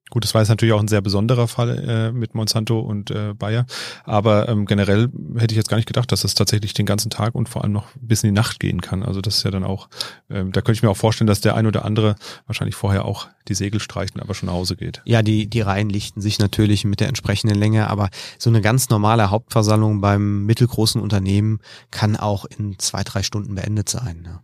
Gut, 0.10 0.24
das 0.24 0.34
war 0.34 0.42
jetzt 0.42 0.50
natürlich 0.50 0.74
auch 0.74 0.80
ein 0.80 0.88
sehr 0.88 1.02
besonderer 1.02 1.48
Fall 1.48 1.78
äh, 1.78 2.12
mit 2.12 2.34
Monsanto 2.34 2.80
und 2.80 3.12
äh, 3.12 3.34
Bayer. 3.34 3.66
Aber 4.06 4.50
ähm, 4.50 4.66
generell 4.66 5.10
hätte 5.38 5.54
ich 5.54 5.58
jetzt 5.58 5.70
gar 5.70 5.78
nicht 5.78 5.88
gedacht, 5.88 6.12
dass 6.12 6.22
das 6.22 6.34
tatsächlich 6.34 6.74
den 6.74 6.86
ganzen 6.86 7.10
Tag 7.10 7.36
und 7.36 7.50
vor 7.50 7.64
allem 7.64 7.74
noch 7.74 7.88
bis 8.00 8.24
in 8.24 8.30
die 8.30 8.36
Nacht 8.36 8.60
gehen 8.60 8.82
kann. 8.82 9.04
Also 9.04 9.22
das 9.22 9.38
ist 9.38 9.44
ja 9.44 9.52
dann 9.52 9.64
auch, 9.64 9.90
ähm, 10.30 10.52
da 10.52 10.62
könnte 10.62 10.78
ich 10.78 10.84
mir 10.84 10.90
auch 10.90 10.98
vorstellen, 10.98 11.28
dass 11.28 11.42
der 11.42 11.56
ein 11.56 11.68
oder 11.68 11.86
andere 11.86 12.16
wahrscheinlich 12.48 12.76
vorher 12.76 13.06
auch 13.06 13.28
die 13.48 13.54
Segel 13.54 13.80
streicht 13.80 14.16
und 14.16 14.22
aber 14.22 14.34
schon 14.34 14.48
nach 14.48 14.54
Hause 14.54 14.76
geht. 14.76 15.02
Ja, 15.06 15.22
die, 15.22 15.48
die 15.48 15.62
Reihen 15.62 15.90
lichten 15.90 16.22
sich 16.22 16.40
natürlich 16.40 16.86
mit 16.86 17.00
der 17.00 17.08
entsprechenden 17.08 17.58
Länge, 17.58 17.90
aber 17.90 18.10
so 18.38 18.50
eine 18.50 18.62
ganz 18.62 18.90
normale 18.90 19.30
Hauptversammlung 19.30 20.02
beim 20.02 20.46
mittelgroßen 20.46 21.02
Unternehmen 21.02 21.60
kann 21.92 22.16
auch 22.16 22.46
in 22.46 22.78
zwei, 22.80 23.04
drei 23.04 23.24
Stunden 23.24 23.56
beendet 23.56 23.90
sein. 23.90 24.22
Ne? 24.22 24.40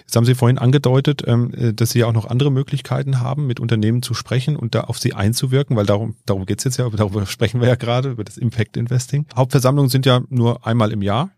Jetzt 0.00 0.16
haben 0.16 0.24
Sie 0.24 0.34
vorhin 0.34 0.58
angedeutet, 0.58 1.22
ähm, 1.26 1.52
äh, 1.54 1.72
dass 1.72 1.90
Sie 1.90 2.00
ja 2.00 2.06
auch 2.06 2.12
noch 2.12 2.26
andere 2.26 2.50
Möglichkeiten 2.50 3.20
haben, 3.20 3.46
mit 3.46 3.60
Unternehmen 3.60 4.02
zu 4.02 4.14
sprechen 4.14 4.56
und 4.56 4.74
da 4.74 4.82
auf 4.82 4.98
sie 4.98 5.14
einzuwirken, 5.14 5.76
weil 5.76 5.86
darum, 5.86 6.16
darum 6.26 6.46
geht's 6.46 6.64
jetzt 6.64 6.78
ja, 6.78 6.88
darüber 6.90 7.26
sprechen 7.26 7.60
wir 7.60 7.68
ja 7.68 7.76
gerade, 7.76 8.10
über 8.10 8.24
das 8.24 8.36
Impact 8.36 8.76
Investing. 8.76 9.26
Hauptversammlungen 9.36 9.88
sind 9.88 10.06
ja 10.06 10.20
nur 10.28 10.66
einmal 10.66 10.92
im 10.92 11.02
Jahr. 11.02 11.30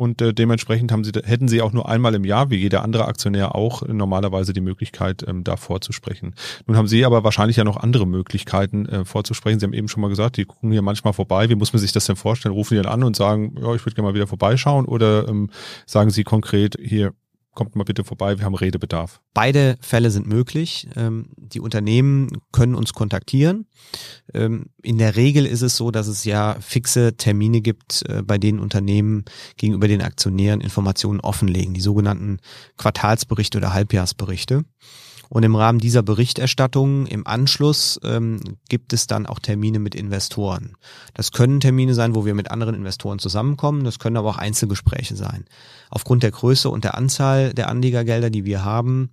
Und 0.00 0.22
äh, 0.22 0.32
dementsprechend 0.32 0.92
haben 0.92 1.04
sie, 1.04 1.12
hätten 1.24 1.46
sie 1.46 1.60
auch 1.60 1.74
nur 1.74 1.86
einmal 1.86 2.14
im 2.14 2.24
Jahr, 2.24 2.48
wie 2.48 2.56
jeder 2.56 2.82
andere 2.82 3.04
Aktionär 3.06 3.54
auch, 3.54 3.86
normalerweise 3.86 4.54
die 4.54 4.62
Möglichkeit, 4.62 5.26
ähm, 5.28 5.44
da 5.44 5.58
vorzusprechen. 5.58 6.34
Nun 6.66 6.78
haben 6.78 6.88
sie 6.88 7.04
aber 7.04 7.22
wahrscheinlich 7.22 7.58
ja 7.58 7.64
noch 7.64 7.76
andere 7.76 8.06
Möglichkeiten 8.06 8.86
äh, 8.86 9.04
vorzusprechen. 9.04 9.60
Sie 9.60 9.66
haben 9.66 9.74
eben 9.74 9.88
schon 9.88 10.00
mal 10.00 10.08
gesagt, 10.08 10.38
die 10.38 10.46
gucken 10.46 10.72
hier 10.72 10.80
manchmal 10.80 11.12
vorbei. 11.12 11.50
Wie 11.50 11.54
muss 11.54 11.74
man 11.74 11.80
sich 11.80 11.92
das 11.92 12.06
denn 12.06 12.16
vorstellen? 12.16 12.54
Rufen 12.54 12.78
die 12.78 12.82
dann 12.82 12.90
an 12.90 13.04
und 13.04 13.14
sagen, 13.14 13.56
ja, 13.60 13.74
ich 13.74 13.84
würde 13.84 13.94
gerne 13.94 14.08
mal 14.08 14.14
wieder 14.14 14.26
vorbeischauen? 14.26 14.86
Oder 14.86 15.28
ähm, 15.28 15.50
sagen 15.84 16.08
sie 16.08 16.24
konkret, 16.24 16.78
hier, 16.80 17.12
kommt 17.54 17.76
mal 17.76 17.84
bitte 17.84 18.04
vorbei, 18.04 18.38
wir 18.38 18.44
haben 18.44 18.54
Redebedarf. 18.54 19.20
Beide 19.34 19.76
Fälle 19.80 20.10
sind 20.10 20.26
möglich. 20.26 20.88
Ähm, 20.96 21.30
die 21.36 21.60
Unternehmen 21.60 22.28
können 22.52 22.74
uns 22.74 22.92
kontaktieren. 22.92 23.66
Ähm, 24.32 24.66
in 24.82 24.98
der 24.98 25.16
Regel 25.16 25.46
ist 25.46 25.62
es 25.62 25.76
so, 25.76 25.90
dass 25.90 26.06
es 26.06 26.24
ja 26.24 26.56
fixe 26.60 27.16
Termine 27.16 27.60
gibt, 27.60 28.02
äh, 28.08 28.22
bei 28.22 28.38
denen 28.38 28.60
Unternehmen 28.60 29.24
gegenüber 29.56 29.88
den 29.88 30.02
Aktionären 30.02 30.60
Informationen 30.60 31.20
offenlegen, 31.20 31.74
die 31.74 31.80
sogenannten 31.80 32.38
Quartalsberichte 32.76 33.58
oder 33.58 33.72
Halbjahrsberichte. 33.72 34.64
Und 35.30 35.44
im 35.44 35.54
Rahmen 35.54 35.78
dieser 35.78 36.02
Berichterstattung 36.02 37.06
im 37.06 37.24
Anschluss 37.24 38.00
ähm, 38.02 38.40
gibt 38.68 38.92
es 38.92 39.06
dann 39.06 39.26
auch 39.26 39.38
Termine 39.38 39.78
mit 39.78 39.94
Investoren. 39.94 40.74
Das 41.14 41.30
können 41.30 41.60
Termine 41.60 41.94
sein, 41.94 42.16
wo 42.16 42.26
wir 42.26 42.34
mit 42.34 42.50
anderen 42.50 42.74
Investoren 42.74 43.20
zusammenkommen. 43.20 43.84
Das 43.84 44.00
können 44.00 44.16
aber 44.16 44.28
auch 44.28 44.38
Einzelgespräche 44.38 45.14
sein. 45.14 45.44
Aufgrund 45.88 46.24
der 46.24 46.32
Größe 46.32 46.68
und 46.68 46.82
der 46.82 46.96
Anzahl 46.96 47.54
der 47.54 47.68
Anlegergelder, 47.68 48.28
die 48.28 48.44
wir 48.44 48.64
haben, 48.64 49.12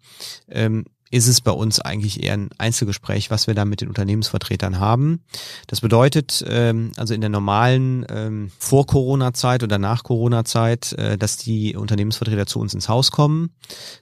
ähm, 0.49 0.85
ist 1.11 1.27
es 1.27 1.41
bei 1.41 1.51
uns 1.51 1.79
eigentlich 1.79 2.23
eher 2.23 2.33
ein 2.33 2.49
Einzelgespräch, 2.57 3.31
was 3.31 3.47
wir 3.47 3.53
da 3.53 3.65
mit 3.65 3.81
den 3.81 3.87
Unternehmensvertretern 3.89 4.79
haben. 4.79 5.21
Das 5.67 5.81
bedeutet, 5.81 6.43
ähm, 6.47 6.91
also 6.97 7.13
in 7.13 7.21
der 7.21 7.29
normalen 7.29 8.05
ähm, 8.09 8.51
Vor-Corona-Zeit 8.59 9.63
oder 9.63 9.77
nach 9.77 10.03
Corona-Zeit, 10.03 10.93
äh, 10.93 11.17
dass 11.17 11.37
die 11.37 11.75
Unternehmensvertreter 11.75 12.45
zu 12.45 12.59
uns 12.59 12.73
ins 12.73 12.89
Haus 12.89 13.11
kommen, 13.11 13.51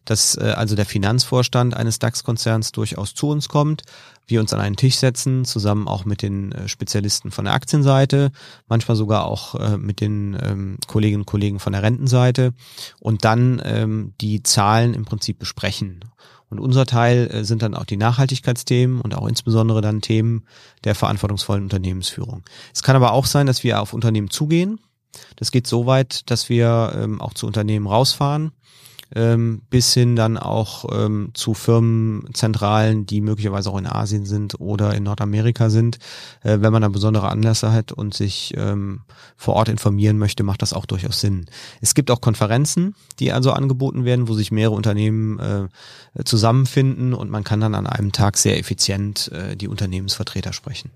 dass 0.05 0.37
äh, 0.37 0.53
also 0.55 0.75
der 0.75 0.85
Finanzvorstand 0.85 1.75
eines 1.75 1.99
DAX-Konzerns 1.99 2.71
durchaus 2.71 3.13
zu 3.13 3.27
uns 3.29 3.49
kommt, 3.49 3.83
wir 4.27 4.39
uns 4.39 4.53
an 4.53 4.59
einen 4.59 4.75
Tisch 4.75 4.95
setzen, 4.95 5.45
zusammen 5.45 5.87
auch 5.87 6.05
mit 6.05 6.21
den 6.21 6.51
äh, 6.51 6.67
Spezialisten 6.67 7.31
von 7.31 7.45
der 7.45 7.53
Aktienseite, 7.53 8.31
manchmal 8.67 8.97
sogar 8.97 9.25
auch 9.25 9.55
äh, 9.55 9.77
mit 9.77 10.01
den 10.01 10.37
ähm, 10.41 10.77
Kolleginnen 10.87 11.21
und 11.21 11.27
Kollegen 11.27 11.59
von 11.59 11.73
der 11.73 11.83
Rentenseite 11.83 12.53
und 12.99 13.25
dann 13.25 13.61
ähm, 13.63 14.13
die 14.21 14.43
Zahlen 14.43 14.93
im 14.93 15.05
Prinzip 15.05 15.39
besprechen 15.39 15.99
und 16.57 16.65
unser 16.65 16.85
Teil 16.85 17.29
äh, 17.31 17.43
sind 17.43 17.61
dann 17.61 17.75
auch 17.75 17.85
die 17.85 17.97
Nachhaltigkeitsthemen 17.97 19.01
und 19.01 19.15
auch 19.15 19.27
insbesondere 19.27 19.81
dann 19.81 20.01
Themen 20.01 20.45
der 20.83 20.95
verantwortungsvollen 20.95 21.63
Unternehmensführung. 21.63 22.43
Es 22.73 22.83
kann 22.83 22.95
aber 22.95 23.13
auch 23.13 23.25
sein, 23.25 23.47
dass 23.47 23.63
wir 23.63 23.81
auf 23.81 23.93
Unternehmen 23.93 24.29
zugehen. 24.29 24.79
Das 25.35 25.51
geht 25.51 25.67
so 25.67 25.85
weit, 25.85 26.29
dass 26.29 26.49
wir 26.49 26.93
ähm, 26.95 27.21
auch 27.21 27.33
zu 27.33 27.47
Unternehmen 27.47 27.87
rausfahren 27.87 28.51
ähm, 29.15 29.61
bis 29.69 29.93
hin 29.93 30.15
dann 30.15 30.37
auch 30.37 30.85
ähm, 30.93 31.31
zu 31.33 31.53
Firmenzentralen, 31.53 33.05
die 33.05 33.21
möglicherweise 33.21 33.69
auch 33.69 33.77
in 33.77 33.87
Asien 33.87 34.25
sind 34.25 34.59
oder 34.59 34.93
in 34.93 35.03
Nordamerika 35.03 35.69
sind. 35.69 35.97
Äh, 36.43 36.57
wenn 36.61 36.71
man 36.71 36.81
da 36.81 36.89
besondere 36.89 37.29
Anlässe 37.29 37.71
hat 37.71 37.91
und 37.91 38.13
sich 38.13 38.53
ähm, 38.57 39.01
vor 39.37 39.55
Ort 39.55 39.69
informieren 39.69 40.17
möchte, 40.17 40.43
macht 40.43 40.61
das 40.61 40.73
auch 40.73 40.85
durchaus 40.85 41.21
Sinn. 41.21 41.45
Es 41.81 41.95
gibt 41.95 42.11
auch 42.11 42.21
Konferenzen, 42.21 42.95
die 43.19 43.31
also 43.31 43.51
angeboten 43.51 44.05
werden, 44.05 44.27
wo 44.27 44.33
sich 44.33 44.51
mehrere 44.51 44.75
Unternehmen 44.75 45.39
äh, 45.39 46.23
zusammenfinden 46.23 47.13
und 47.13 47.29
man 47.29 47.43
kann 47.43 47.61
dann 47.61 47.75
an 47.75 47.87
einem 47.87 48.11
Tag 48.11 48.37
sehr 48.37 48.59
effizient 48.59 49.31
äh, 49.31 49.55
die 49.55 49.67
Unternehmensvertreter 49.67 50.53
sprechen. 50.53 50.91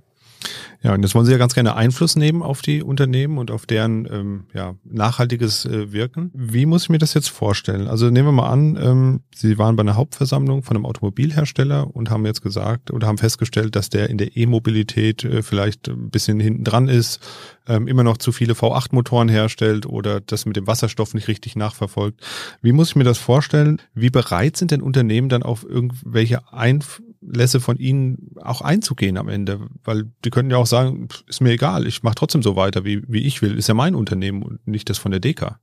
Ja, 0.81 0.93
und 0.93 1.03
jetzt 1.03 1.13
wollen 1.13 1.25
Sie 1.25 1.33
ja 1.33 1.38
ganz 1.38 1.53
gerne 1.53 1.75
Einfluss 1.75 2.15
nehmen 2.15 2.41
auf 2.41 2.62
die 2.62 2.81
Unternehmen 2.81 3.38
und 3.38 3.51
auf 3.51 3.65
deren 3.65 4.07
ähm, 4.09 4.43
ja, 4.53 4.75
nachhaltiges 4.86 5.65
äh, 5.65 5.91
Wirken. 5.91 6.31
Wie 6.33 6.65
muss 6.65 6.83
ich 6.83 6.89
mir 6.89 7.00
das 7.00 7.13
jetzt 7.13 7.29
vorstellen? 7.29 7.88
Also 7.88 8.09
nehmen 8.09 8.29
wir 8.29 8.31
mal 8.31 8.50
an, 8.50 8.77
ähm, 8.81 9.19
Sie 9.36 9.57
waren 9.57 9.75
bei 9.75 9.81
einer 9.81 9.98
Hauptversammlung 9.98 10.63
von 10.63 10.77
einem 10.77 10.86
Automobilhersteller 10.86 11.93
und 11.93 12.09
haben 12.09 12.25
jetzt 12.25 12.41
gesagt 12.41 12.91
oder 12.91 13.07
haben 13.07 13.17
festgestellt, 13.17 13.75
dass 13.75 13.89
der 13.89 14.09
in 14.09 14.17
der 14.17 14.38
E-Mobilität 14.38 15.25
äh, 15.25 15.43
vielleicht 15.43 15.89
ein 15.89 16.12
bisschen 16.12 16.39
hinten 16.39 16.63
dran 16.63 16.88
ist, 16.88 17.19
ähm, 17.67 17.88
immer 17.88 18.03
noch 18.03 18.17
zu 18.17 18.31
viele 18.31 18.53
V8-Motoren 18.53 19.29
herstellt 19.29 19.86
oder 19.86 20.21
das 20.21 20.45
mit 20.45 20.55
dem 20.55 20.67
Wasserstoff 20.67 21.13
nicht 21.13 21.27
richtig 21.27 21.55
nachverfolgt. 21.55 22.21
Wie 22.62 22.71
muss 22.71 22.89
ich 22.89 22.95
mir 22.95 23.03
das 23.03 23.17
vorstellen? 23.17 23.81
Wie 23.93 24.09
bereit 24.09 24.57
sind 24.57 24.71
denn 24.71 24.81
Unternehmen 24.81 25.29
dann 25.29 25.43
auf 25.43 25.63
irgendwelche 25.63 26.51
Einflüsse 26.51 27.59
von 27.59 27.77
ihnen 27.77 28.36
auch 28.41 28.62
einzugehen 28.62 29.17
am 29.17 29.27
Ende, 29.27 29.59
weil 29.83 30.05
die 30.25 30.29
können 30.29 30.50
ja 30.50 30.57
auch 30.57 30.68
sagen, 30.69 31.07
ist 31.27 31.41
mir 31.41 31.51
egal, 31.51 31.88
ich 31.88 32.03
mache 32.03 32.15
trotzdem 32.15 32.43
so 32.43 32.55
weiter, 32.55 32.85
wie, 32.85 33.03
wie 33.07 33.25
ich 33.25 33.41
will, 33.41 33.57
ist 33.57 33.67
ja 33.67 33.73
mein 33.73 33.95
Unternehmen 33.95 34.43
und 34.43 34.67
nicht 34.67 34.89
das 34.89 34.97
von 34.97 35.11
der 35.11 35.19
Deka. 35.19 35.59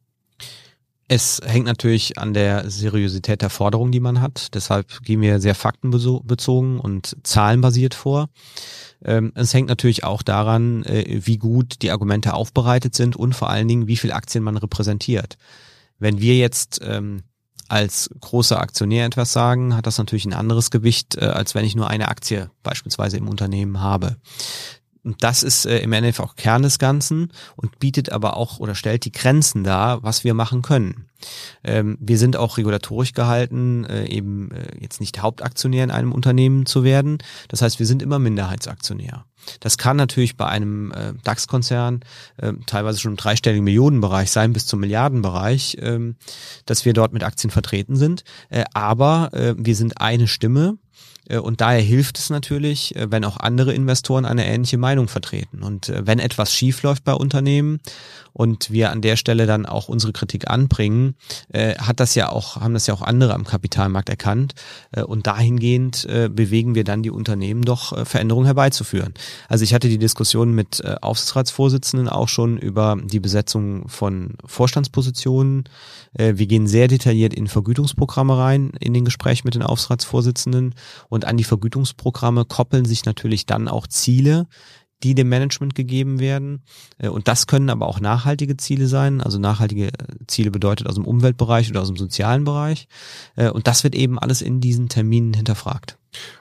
Es 1.09 1.41
hängt 1.45 1.67
natürlich 1.67 2.19
an 2.19 2.35
der 2.35 2.69
Seriosität 2.69 3.41
der 3.41 3.51
Forderung, 3.51 3.93
die 3.93 4.01
man 4.01 4.21
hat. 4.21 4.55
Deshalb 4.55 5.05
gehen 5.05 5.21
wir 5.21 5.41
sehr 5.41 5.55
faktenbezogen 5.55 6.81
und 6.81 7.17
zahlenbasiert 7.23 7.95
vor. 7.95 8.29
Ähm, 9.05 9.31
es 9.37 9.55
hängt 9.55 9.69
natürlich 9.69 10.03
auch 10.03 10.23
daran, 10.23 10.83
äh, 10.83 11.21
wie 11.25 11.39
gut 11.39 11.83
die 11.83 11.93
Argumente 11.93 12.35
aufbereitet 12.35 12.97
sind 12.97 13.15
und 13.15 13.35
vor 13.35 13.51
allen 13.51 13.69
Dingen, 13.69 13.87
wie 13.87 13.97
viel 13.97 14.11
Aktien 14.11 14.43
man 14.43 14.57
repräsentiert. 14.57 15.37
Wenn 16.01 16.21
wir 16.21 16.37
jetzt 16.37 16.81
ähm, 16.83 17.23
als 17.69 18.11
großer 18.21 18.61
Aktionär 18.61 19.07
etwas 19.07 19.33
sagen, 19.33 19.77
hat 19.77 19.87
das 19.87 19.99
natürlich 19.99 20.25
ein 20.25 20.35
anderes 20.35 20.71
Gewicht, 20.71 21.17
äh, 21.17 21.27
als 21.27 21.55
wenn 21.55 21.65
ich 21.65 21.77
nur 21.77 21.89
eine 21.89 22.09
Aktie 22.09 22.51
beispielsweise 22.65 23.17
im 23.17 23.29
Unternehmen 23.29 23.81
habe. 23.81 24.17
Und 25.07 25.23
das 25.23 25.45
ist 25.45 25.67
äh, 25.67 25.79
im 25.79 25.93
Endeffekt 25.93 26.29
auch 26.29 26.35
Kern 26.35 26.63
des 26.63 26.81
Ganzen 26.81 27.33
und 27.55 27.79
bietet 27.79 28.11
aber 28.11 28.37
auch 28.37 28.59
oder 28.59 28.75
stellt 28.75 29.05
die 29.05 29.13
Grenzen 29.13 29.63
dar, 29.63 30.03
was 30.03 30.25
wir 30.25 30.35
machen 30.35 30.63
können. 30.63 31.07
Ähm, 31.63 31.97
wir 32.01 32.19
sind 32.19 32.37
auch 32.37 32.59
regulatorisch 32.59 33.13
gehalten, 33.13 33.85
äh, 33.85 34.07
eben 34.09 34.51
äh, 34.51 34.77
jetzt 34.81 34.99
nicht 35.01 35.23
Hauptaktionär 35.23 35.85
in 35.85 35.93
einem 35.93 36.11
Unternehmen 36.11 36.67
zu 36.67 36.83
werden. 36.83 37.19
Das 37.47 37.63
heißt, 37.63 37.79
wir 37.79 37.87
sind 37.87 38.03
immer 38.03 38.19
Minderheitsaktionär. 38.19 39.25
Das 39.61 39.79
kann 39.79 39.97
natürlich 39.97 40.37
bei 40.37 40.47
einem 40.47 40.91
äh, 40.91 41.13
DAX-Konzern 41.23 42.01
äh, 42.39 42.55
teilweise 42.67 42.99
schon 42.99 43.13
im 43.13 43.17
dreistelligen 43.17 43.63
Millionenbereich 43.63 44.33
sein, 44.33 44.53
bis 44.53 44.67
zum 44.67 44.81
Milliardenbereich, 44.81 45.77
äh, 45.77 46.15
dass 46.65 46.85
wir 46.85 46.95
dort 46.95 47.13
mit 47.13 47.23
Aktien 47.23 47.53
vertreten 47.53 47.95
sind. 47.95 48.25
Äh, 48.49 48.65
aber 48.75 49.31
äh, 49.35 49.55
wir 49.57 49.77
sind 49.77 50.01
eine 50.01 50.27
Stimme 50.27 50.79
und 51.29 51.61
daher 51.61 51.81
hilft 51.81 52.19
es 52.19 52.31
natürlich, 52.31 52.95
äh, 52.97 53.11
wenn 53.11 53.25
auch 53.25 53.37
andere 53.37 53.73
Investoren 53.73 54.25
eine 54.25 54.47
ähnliche 54.47 54.79
Meinung 54.79 55.09
vertreten. 55.09 55.63
Und 55.63 55.89
äh, 55.89 56.07
wenn 56.07 56.19
etwas 56.19 56.53
schief 56.53 56.83
läuft 56.83 57.05
bei 57.05 57.15
Unternehmen 57.15 57.81
und 58.33 58.71
wir 58.71 58.91
an 58.91 59.01
der 59.01 59.17
Stelle 59.17 59.47
dann 59.47 59.67
auch 59.67 59.89
unsere 59.89 60.13
Kritik 60.13 60.51
anbringen, 60.51 61.15
hat 61.79 62.01
das 62.01 62.15
ja 62.15 62.29
auch, 62.29 62.57
haben 62.57 62.75
das 62.75 62.87
ja 62.87 62.93
auch 62.93 63.01
andere 63.01 63.33
am 63.33 63.45
Kapitalmarkt 63.45 64.11
erkannt. 64.11 64.55
Und 65.07 65.27
dahingehend 65.27 66.07
bewegen 66.07 66.75
wir 66.75 66.85
dann 66.85 67.03
die 67.03 67.11
Unternehmen 67.11 67.63
doch 67.63 68.07
Veränderungen 68.07 68.45
herbeizuführen. 68.45 69.15
Also 69.49 69.65
ich 69.65 69.73
hatte 69.73 69.89
die 69.89 69.97
Diskussion 69.97 70.53
mit 70.53 70.85
Aufsichtsratsvorsitzenden 71.01 72.11
auch 72.11 72.29
schon 72.29 72.59
über 72.59 72.99
die 73.03 73.21
Besetzung 73.21 73.89
von 73.89 74.35
Vorstandspositionen. 74.45 75.65
Wir 76.13 76.47
gehen 76.47 76.67
sehr 76.67 76.89
detailliert 76.89 77.33
in 77.33 77.47
Vergütungsprogramme 77.47 78.37
rein 78.37 78.73
in 78.81 78.93
den 78.93 79.07
Gesprächen 79.07 79.47
mit 79.47 79.55
den 79.55 79.63
Aufsichtsratsvorsitzenden 79.63 80.75
und 81.09 81.16
an 81.25 81.37
die 81.37 81.45
Vergütungsprogramme 81.45 82.45
koppeln 82.45 82.85
sich 82.85 83.05
natürlich 83.05 83.47
dann 83.47 83.69
auch 83.69 83.87
Ziele, 83.87 84.47
die 85.03 85.15
dem 85.15 85.29
Management 85.29 85.75
gegeben 85.75 86.19
werden. 86.21 86.63
Äh, 86.99 87.09
und 87.09 87.29
das 87.29 87.47
können 87.47 87.71
aber 87.71 87.87
auch 87.87 88.01
nachhaltige 88.01 88.57
Ziele 88.57 88.87
sein. 88.87 89.21
Also 89.21 89.39
nachhaltige 89.39 89.91
Ziele 90.27 90.51
bedeutet 90.51 90.87
aus 90.87 90.95
dem 90.95 91.05
Umweltbereich 91.05 91.71
oder 91.71 91.83
aus 91.83 91.89
dem 91.89 91.97
sozialen 91.97 92.45
Bereich. 92.45 92.89
Äh, 93.37 93.51
und 93.51 93.67
das 93.67 93.85
wird 93.85 93.95
eben 93.95 94.19
alles 94.19 94.43
in 94.43 94.61
diesen 94.61 94.89
Terminen 94.89 95.35
hinterfragt. 95.35 95.99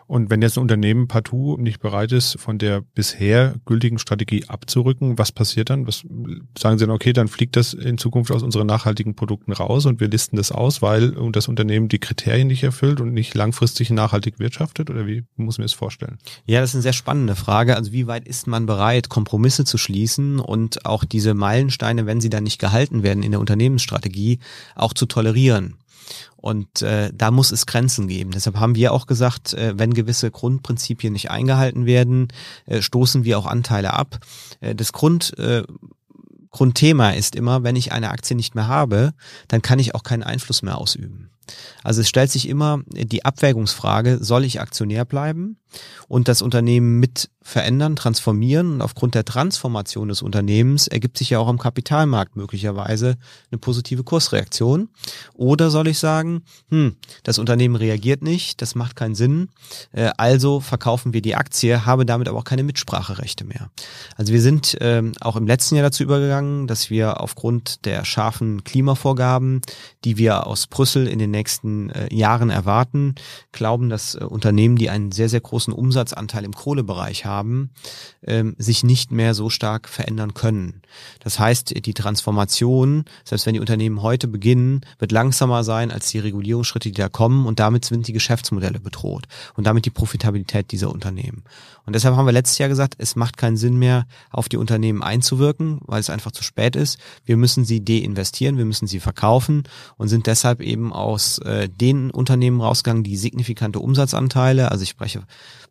Und 0.08 0.30
wenn 0.30 0.42
jetzt 0.42 0.58
ein 0.58 0.62
Unternehmen 0.62 1.08
partout 1.08 1.58
nicht 1.58 1.80
bereit 1.80 2.12
ist, 2.12 2.40
von 2.40 2.60
der 2.60 2.82
bisher 2.82 3.56
gültigen 3.66 3.98
Strategie 3.98 4.46
abzurücken, 4.48 5.18
was 5.18 5.32
passiert 5.32 5.72
dann? 5.72 5.88
Was 5.88 6.06
sagen 6.58 6.78
Sie 6.78 6.86
dann, 6.86 6.92
okay, 6.92 7.12
dann 7.12 7.28
fliegt 7.28 7.56
das 7.56 7.74
in 7.74 7.98
Zukunft 7.98 8.32
aus 8.32 8.44
unseren 8.44 8.68
nachhaltigen 8.68 9.16
Produkten 9.16 9.52
raus 9.52 9.88
und 9.88 10.00
wir 10.00 10.08
listen 10.08 10.36
das 10.36 10.52
aus, 10.52 10.84
weil 10.84 11.16
das 11.32 11.48
Unternehmen 11.48 11.88
die 11.88 11.98
Kriterien 11.98 12.48
nicht 12.48 12.64
erfüllt 12.64 13.02
und 13.02 13.14
nicht 13.14 13.34
langfristig 13.34 13.90
nachhaltig 13.90 14.38
wirtschaftet? 14.38 14.92
Oder 14.92 15.08
wie 15.08 15.24
muss 15.38 15.58
man 15.58 15.66
das 15.66 15.74
vorstellen? 15.74 16.20
Ja, 16.46 16.62
das 16.62 16.72
ist 16.72 16.76
eine 16.76 16.84
sehr 16.84 16.94
spannende 16.94 17.36
Frage. 17.36 17.76
Also 17.76 17.92
wie 17.92 18.06
weit 18.06 18.28
ist 18.28 18.46
man 18.46 18.68
bereit, 18.68 19.10
Kompromisse 19.10 19.66
zu 19.66 19.80
schließen 19.80 20.40
und 20.40 20.86
auch 20.86 21.04
diese 21.04 21.34
Meilensteine, 21.34 22.06
wenn 22.06 22.22
sie 22.22 22.30
dann 22.30 22.44
nicht 22.44 22.60
gehalten 22.60 23.02
werden 23.02 23.24
in 23.24 23.32
der 23.32 23.40
Unternehmensstrategie, 23.40 24.40
auch 24.76 24.94
zu 24.94 25.08
tolerieren? 25.08 25.78
Und 26.38 26.82
äh, 26.82 27.12
da 27.14 27.32
muss 27.32 27.52
es 27.52 27.66
Grenzen 27.66 28.08
geben. 28.08 28.32
Deshalb 28.32 28.58
haben 28.58 28.76
wir 28.76 28.94
auch 28.94 29.08
gesagt, 29.08 29.54
äh, 29.54 29.74
wenn 29.78 29.94
gewisse 29.94 30.30
Grundprinzipien 30.30 31.14
nicht 31.14 31.32
eingehalten 31.32 31.86
werden, 31.86 32.28
äh, 32.66 32.82
stoßen 32.82 33.24
wir 33.24 33.40
auch 33.40 33.46
Anteile 33.46 33.94
ab. 33.94 34.20
Äh, 34.60 34.76
das 34.76 34.94
Grund 34.94 35.38
äh, 35.40 35.64
Grundthema 36.52 37.10
ist 37.10 37.36
immer, 37.36 37.64
wenn 37.64 37.76
ich 37.76 37.92
eine 37.92 38.12
Aktie 38.12 38.34
nicht 38.36 38.56
mehr 38.56 38.68
habe, 38.68 39.14
dann 39.50 39.62
kann 39.62 39.78
ich 39.78 39.94
auch 39.94 40.04
keinen 40.04 40.24
Einfluss 40.24 40.62
mehr 40.62 40.78
ausüben. 40.78 41.30
Also 41.84 42.02
es 42.02 42.08
stellt 42.08 42.32
sich 42.32 42.48
immer 42.48 42.82
die 42.88 43.26
Abwägungsfrage, 43.26 44.24
soll 44.24 44.46
ich 44.46 44.62
Aktionär 44.62 45.04
bleiben 45.04 45.58
und 46.08 46.28
das 46.30 46.42
Unternehmen 46.42 47.00
mit 47.00 47.30
verändern, 47.46 47.96
transformieren 47.96 48.74
und 48.74 48.82
aufgrund 48.82 49.14
der 49.14 49.24
Transformation 49.24 50.08
des 50.08 50.24
Unternehmens 50.24 50.88
ergibt 50.88 51.16
sich 51.16 51.30
ja 51.30 51.38
auch 51.38 51.48
am 51.48 51.60
Kapitalmarkt 51.60 52.36
möglicherweise 52.36 53.18
eine 53.52 53.60
positive 53.60 54.04
Kursreaktion. 54.04 54.90
Oder 55.36 55.70
soll 55.70 55.88
ich 55.88 56.00
sagen, 56.00 56.42
hm, 56.70 56.96
das 57.22 57.38
Unternehmen 57.38 57.76
reagiert 57.76 58.24
nicht, 58.24 58.64
das 58.64 58.74
macht 58.74 58.96
keinen 58.96 59.14
Sinn, 59.14 59.50
äh, 59.92 60.10
also 60.18 60.60
verkaufen 60.60 61.14
wir 61.14 61.22
die 61.22 61.36
Aktie, 61.36 61.86
habe 61.86 62.04
damit 62.04 62.28
aber 62.28 62.40
auch 62.40 62.46
keine 62.46 62.64
Mitspracherechte 62.64 63.46
mehr. 63.46 63.70
Also 64.18 64.34
wir 64.34 64.42
sind 64.42 64.76
ähm, 64.82 65.12
auch 65.22 65.36
im 65.36 65.46
letzten 65.46 65.76
Jahr 65.76 65.84
dazu 65.84 66.02
übergegangen, 66.02 66.66
dass 66.66 66.90
wir 66.90 67.22
aufgrund 67.22 67.86
der 67.86 68.06
scharfen 68.06 68.64
Klimavorgaben, 68.64 69.62
die 70.04 70.18
wir 70.18 70.48
aus 70.48 70.66
Brüssel 70.66 71.08
in 71.08 71.20
den 71.20 71.30
nächsten 71.30 71.92
äh, 71.92 72.12
Jahren 72.12 72.50
erwarten, 72.50 73.14
glauben, 73.52 73.92
dass 73.92 74.16
äh, 74.16 74.24
Unternehmen, 74.24 74.78
die 74.78 74.90
einen 74.90 75.12
sehr, 75.12 75.30
sehr 75.30 75.42
großen 75.42 75.72
Umsatzanteil 75.72 76.44
im 76.44 76.54
Kohlebereich 76.54 77.26
haben, 77.26 77.35
haben, 77.36 77.70
ähm, 78.26 78.56
sich 78.58 78.84
nicht 78.84 79.12
mehr 79.12 79.34
so 79.34 79.50
stark 79.50 79.90
verändern 79.90 80.34
können. 80.34 80.82
Das 81.20 81.40
heißt, 81.40 81.86
die 81.86 81.94
Transformation, 81.94 83.06
selbst 83.24 83.46
wenn 83.46 83.54
die 83.54 83.60
Unternehmen 83.60 84.02
heute 84.02 84.28
beginnen, 84.28 84.82
wird 85.00 85.12
langsamer 85.12 85.64
sein 85.64 85.92
als 85.92 86.10
die 86.10 86.20
Regulierungsschritte, 86.20 86.90
die 86.90 87.02
da 87.02 87.10
kommen 87.10 87.46
und 87.46 87.60
damit 87.60 87.86
sind 87.86 88.08
die 88.08 88.14
Geschäftsmodelle 88.14 88.80
bedroht 88.80 89.26
und 89.56 89.66
damit 89.66 89.86
die 89.86 89.90
Profitabilität 89.92 90.72
dieser 90.72 90.92
Unternehmen. 90.92 91.44
Und 91.86 91.94
deshalb 91.94 92.16
haben 92.16 92.26
wir 92.26 92.32
letztes 92.32 92.58
Jahr 92.58 92.70
gesagt, 92.70 92.96
es 92.98 93.16
macht 93.16 93.38
keinen 93.38 93.58
Sinn 93.58 93.78
mehr, 93.78 94.08
auf 94.32 94.50
die 94.50 94.58
Unternehmen 94.58 95.04
einzuwirken, 95.04 95.80
weil 95.86 96.00
es 96.00 96.10
einfach 96.10 96.32
zu 96.32 96.44
spät 96.44 96.76
ist. 96.76 96.98
Wir 97.26 97.38
müssen 97.38 97.66
sie 97.66 97.84
deinvestieren, 97.84 98.58
wir 98.58 98.66
müssen 98.66 98.88
sie 98.88 99.00
verkaufen 99.00 99.64
und 99.98 100.08
sind 100.08 100.28
deshalb 100.28 100.62
eben 100.62 100.94
aus 100.94 101.38
äh, 101.40 101.70
den 101.70 102.10
Unternehmen 102.10 102.62
rausgegangen, 102.62 103.04
die 103.04 103.18
signifikante 103.18 103.80
Umsatzanteile, 103.80 104.72
also 104.72 104.84
ich 104.84 104.90
spreche 104.90 105.24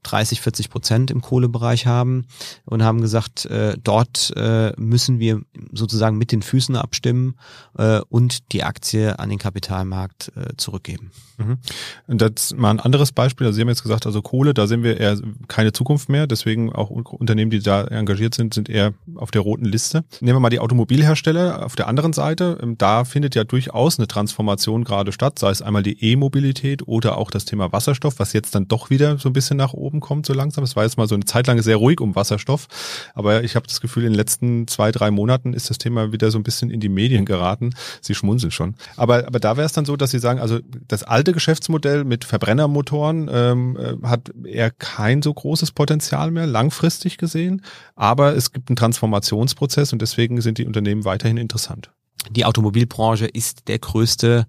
30, 0.05 0.41
40 0.41 0.71
Prozent 0.71 1.11
im 1.11 1.21
Kohlebereich 1.21 1.87
haben 1.87 2.27
und 2.65 2.83
haben 2.83 3.01
gesagt, 3.01 3.47
äh, 3.47 3.77
dort 3.83 4.33
äh, 4.37 4.73
müssen 4.77 5.19
wir 5.19 5.41
sozusagen 5.73 6.17
mit 6.17 6.33
den 6.33 6.43
Füßen 6.43 6.77
abstimmen 6.77 7.35
äh, 7.77 8.01
und 8.09 8.53
die 8.53 8.63
Aktie 8.63 9.19
an 9.19 9.29
den 9.29 9.39
Kapitalmarkt 9.39 10.33
äh, 10.37 10.57
zurückgeben. 10.57 11.11
Mhm. 11.39 11.59
Das 12.07 12.55
mal 12.55 12.71
ein 12.71 12.81
anderes 12.81 13.13
Beispiel. 13.13 13.47
Also 13.47 13.57
Sie 13.57 13.63
haben 13.63 13.69
jetzt 13.69 13.83
gesagt, 13.83 14.07
also 14.07 14.23
Kohle, 14.23 14.55
da 14.55 14.67
sehen 14.67 14.83
wir 14.83 15.01
eher 15.01 15.19
keine 15.49 15.73
Zukunft 15.73 16.09
mehr. 16.09 16.27
Deswegen 16.27 16.73
auch 16.73 16.91
Unternehmen, 16.91 17.51
die 17.51 17.61
da 17.61 17.85
engagiert 17.85 18.35
sind, 18.35 18.55
sind 18.55 18.69
eher 18.69 18.95
auf 19.17 19.31
der 19.31 19.41
roten 19.41 19.65
Liste. 19.65 20.05
Nehmen 20.21 20.37
wir 20.37 20.41
mal 20.41 20.51
die 20.51 20.61
Automobilhersteller 20.61 21.65
auf 21.65 21.77
der 21.77 21.89
anderen 21.89 22.13
Seite. 22.13 22.59
Ähm, 22.63 22.79
da 22.79 23.05
findet 23.05 23.35
ja 23.35 23.45
durchaus 23.45 23.99
eine 23.99 24.07
Transformation 24.07 24.85
gerade 24.85 25.13
statt, 25.13 25.39
sei 25.39 25.51
es 25.51 25.63
einmal 25.63 25.83
die 25.83 26.03
E-Mobilität 26.05 26.87
oder 26.87 27.19
auch 27.19 27.31
das 27.31 27.45
Thema 27.45 27.73
Wasserstoff, 27.73 28.19
was 28.19 28.33
jetzt 28.33 28.55
dann 28.55 28.69
doch 28.69 28.91
wieder 28.91 29.19
so 29.19 29.29
ein 29.29 29.33
bisschen 29.33 29.57
nach 29.57 29.73
oben 29.73 29.94
kommt, 30.01 30.27
so 30.27 30.33
langsam. 30.33 30.63
Es 30.63 30.77
war 30.77 30.85
jetzt 30.85 30.97
mal 30.97 31.09
so 31.09 31.17
eine 31.17 31.25
Zeit 31.25 31.49
lang 31.49 31.61
sehr 31.61 31.77
ruhig 31.77 32.01
um 32.01 32.15
Wasserstoff. 32.15 32.69
Aber 33.15 33.43
ich 33.43 33.57
habe 33.57 33.67
das 33.67 33.81
Gefühl, 33.81 34.05
in 34.05 34.11
den 34.11 34.17
letzten 34.17 34.69
zwei, 34.69 34.93
drei 34.93 35.11
Monaten 35.11 35.53
ist 35.53 35.69
das 35.69 35.79
Thema 35.79 36.13
wieder 36.13 36.31
so 36.31 36.39
ein 36.39 36.45
bisschen 36.45 36.71
in 36.71 36.81
die 36.81 36.89
Medien 36.89 37.25
geraten. 37.25 37.75
Sie 38.01 38.15
schmunzeln 38.15 38.53
schon. 38.53 38.77
Aber, 38.97 39.27
aber 39.27 39.41
da 39.41 39.57
wäre 39.57 39.67
es 39.67 39.73
dann 39.73 39.85
so, 39.85 39.97
dass 39.97 40.13
Sie 40.13 40.19
sagen, 40.21 40.39
also 40.39 40.61
das 40.87 41.03
alte 41.03 41.25
alte 41.25 41.33
Geschäftsmodell 41.33 42.05
mit 42.05 42.27
Verbrennermotoren 42.27 43.31
ähm, 43.33 43.79
äh, 43.79 44.07
hat 44.07 44.31
eher 44.45 44.71
kein 44.71 45.23
so 45.23 45.33
großes 45.33 45.73
Potenzial 45.73 46.31
mehr, 46.31 46.47
langfristig 46.47 47.17
gesehen. 47.17 47.63
Aber 47.97 48.37
es 48.37 48.53
gibt 48.53 48.69
einen 48.69 48.77
Transformationsprozess 48.77 49.95
und 49.95 50.03
deswegen 50.03 50.43
sind 50.43 50.59
die 50.59 50.67
Unternehmen 50.67 51.07
weiterhin 51.07 51.39
interessant. 51.39 51.93
Die 52.31 52.45
Automobilbranche 52.45 53.25
ist 53.25 53.69
der 53.69 53.79
größte 53.79 54.47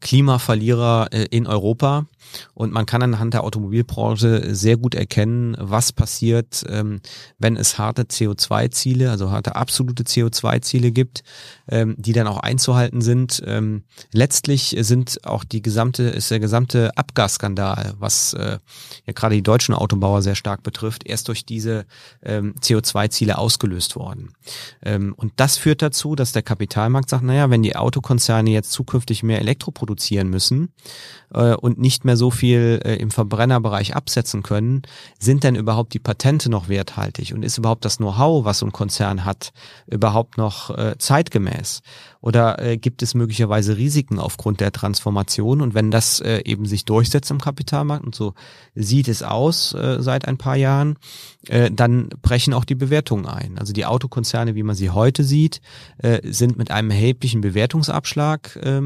Klimaverlierer 0.00 1.08
äh, 1.12 1.26
in 1.30 1.46
Europa. 1.46 2.06
Und 2.54 2.72
man 2.72 2.86
kann 2.86 3.02
anhand 3.02 3.34
der 3.34 3.44
Automobilbranche 3.44 4.54
sehr 4.54 4.76
gut 4.76 4.94
erkennen, 4.94 5.56
was 5.58 5.92
passiert, 5.92 6.64
ähm, 6.68 7.00
wenn 7.38 7.56
es 7.56 7.78
harte 7.78 8.02
CO2-Ziele, 8.02 9.10
also 9.10 9.30
harte 9.30 9.56
absolute 9.56 10.04
CO2-Ziele 10.04 10.92
gibt, 10.92 11.22
ähm, 11.68 11.96
die 11.98 12.12
dann 12.12 12.26
auch 12.26 12.38
einzuhalten 12.38 13.00
sind. 13.00 13.42
Ähm, 13.46 13.82
letztlich 14.12 14.76
sind 14.80 15.24
auch 15.24 15.44
die 15.44 15.62
gesamte, 15.62 16.04
ist 16.04 16.30
der 16.30 16.40
gesamte 16.40 16.96
Abgasskandal, 16.96 17.94
was 17.98 18.34
äh, 18.34 18.58
ja 19.06 19.12
gerade 19.12 19.34
die 19.34 19.42
deutschen 19.42 19.74
Autobauer 19.74 20.22
sehr 20.22 20.34
stark 20.34 20.62
betrifft, 20.62 21.06
erst 21.06 21.28
durch 21.28 21.44
diese 21.44 21.84
CO2-Ziele 22.22 23.38
ausgelöst 23.38 23.96
worden. 23.96 24.32
und 24.84 25.32
das 25.36 25.56
führt 25.56 25.82
dazu, 25.82 26.14
dass 26.14 26.32
der 26.32 26.42
Kapitalmarkt 26.42 27.08
sagt, 27.08 27.24
naja, 27.24 27.50
wenn 27.50 27.62
die 27.62 27.76
Autokonzerne 27.76 28.50
jetzt 28.50 28.72
zukünftig 28.72 29.22
mehr 29.22 29.40
Elektro 29.40 29.70
produzieren 29.90 30.30
müssen 30.30 30.72
äh, 31.34 31.54
und 31.54 31.78
nicht 31.78 32.04
mehr 32.04 32.16
so 32.16 32.30
viel 32.30 32.80
äh, 32.84 32.94
im 32.94 33.10
Verbrennerbereich 33.10 33.96
absetzen 33.96 34.44
können, 34.44 34.82
sind 35.18 35.42
denn 35.42 35.56
überhaupt 35.56 35.94
die 35.94 35.98
Patente 35.98 36.48
noch 36.48 36.68
werthaltig 36.68 37.34
und 37.34 37.42
ist 37.42 37.58
überhaupt 37.58 37.84
das 37.84 37.96
Know-how, 37.96 38.44
was 38.44 38.60
so 38.60 38.66
ein 38.66 38.72
Konzern 38.72 39.24
hat, 39.24 39.52
überhaupt 39.88 40.38
noch 40.38 40.70
äh, 40.70 40.94
zeitgemäß? 40.96 41.82
Oder 42.20 42.60
äh, 42.60 42.76
gibt 42.76 43.02
es 43.02 43.14
möglicherweise 43.14 43.76
Risiken 43.76 44.18
aufgrund 44.18 44.60
der 44.60 44.72
Transformation? 44.72 45.60
Und 45.60 45.74
wenn 45.74 45.90
das 45.90 46.20
äh, 46.20 46.42
eben 46.44 46.66
sich 46.66 46.84
durchsetzt 46.84 47.30
im 47.30 47.40
Kapitalmarkt 47.40 48.04
und 48.04 48.14
so 48.14 48.34
sieht 48.74 49.08
es 49.08 49.22
aus 49.22 49.72
äh, 49.72 49.96
seit 50.00 50.28
ein 50.28 50.36
paar 50.36 50.56
Jahren, 50.56 50.96
äh, 51.48 51.70
dann 51.70 52.10
brechen 52.20 52.52
auch 52.52 52.64
die 52.64 52.74
Bewertungen 52.74 53.26
ein. 53.26 53.58
Also 53.58 53.72
die 53.72 53.86
Autokonzerne, 53.86 54.54
wie 54.54 54.62
man 54.62 54.76
sie 54.76 54.90
heute 54.90 55.24
sieht, 55.24 55.62
äh, 55.98 56.20
sind 56.30 56.58
mit 56.58 56.70
einem 56.70 56.90
erheblichen 56.90 57.40
Bewertungsabschlag 57.40 58.56
äh, 58.56 58.82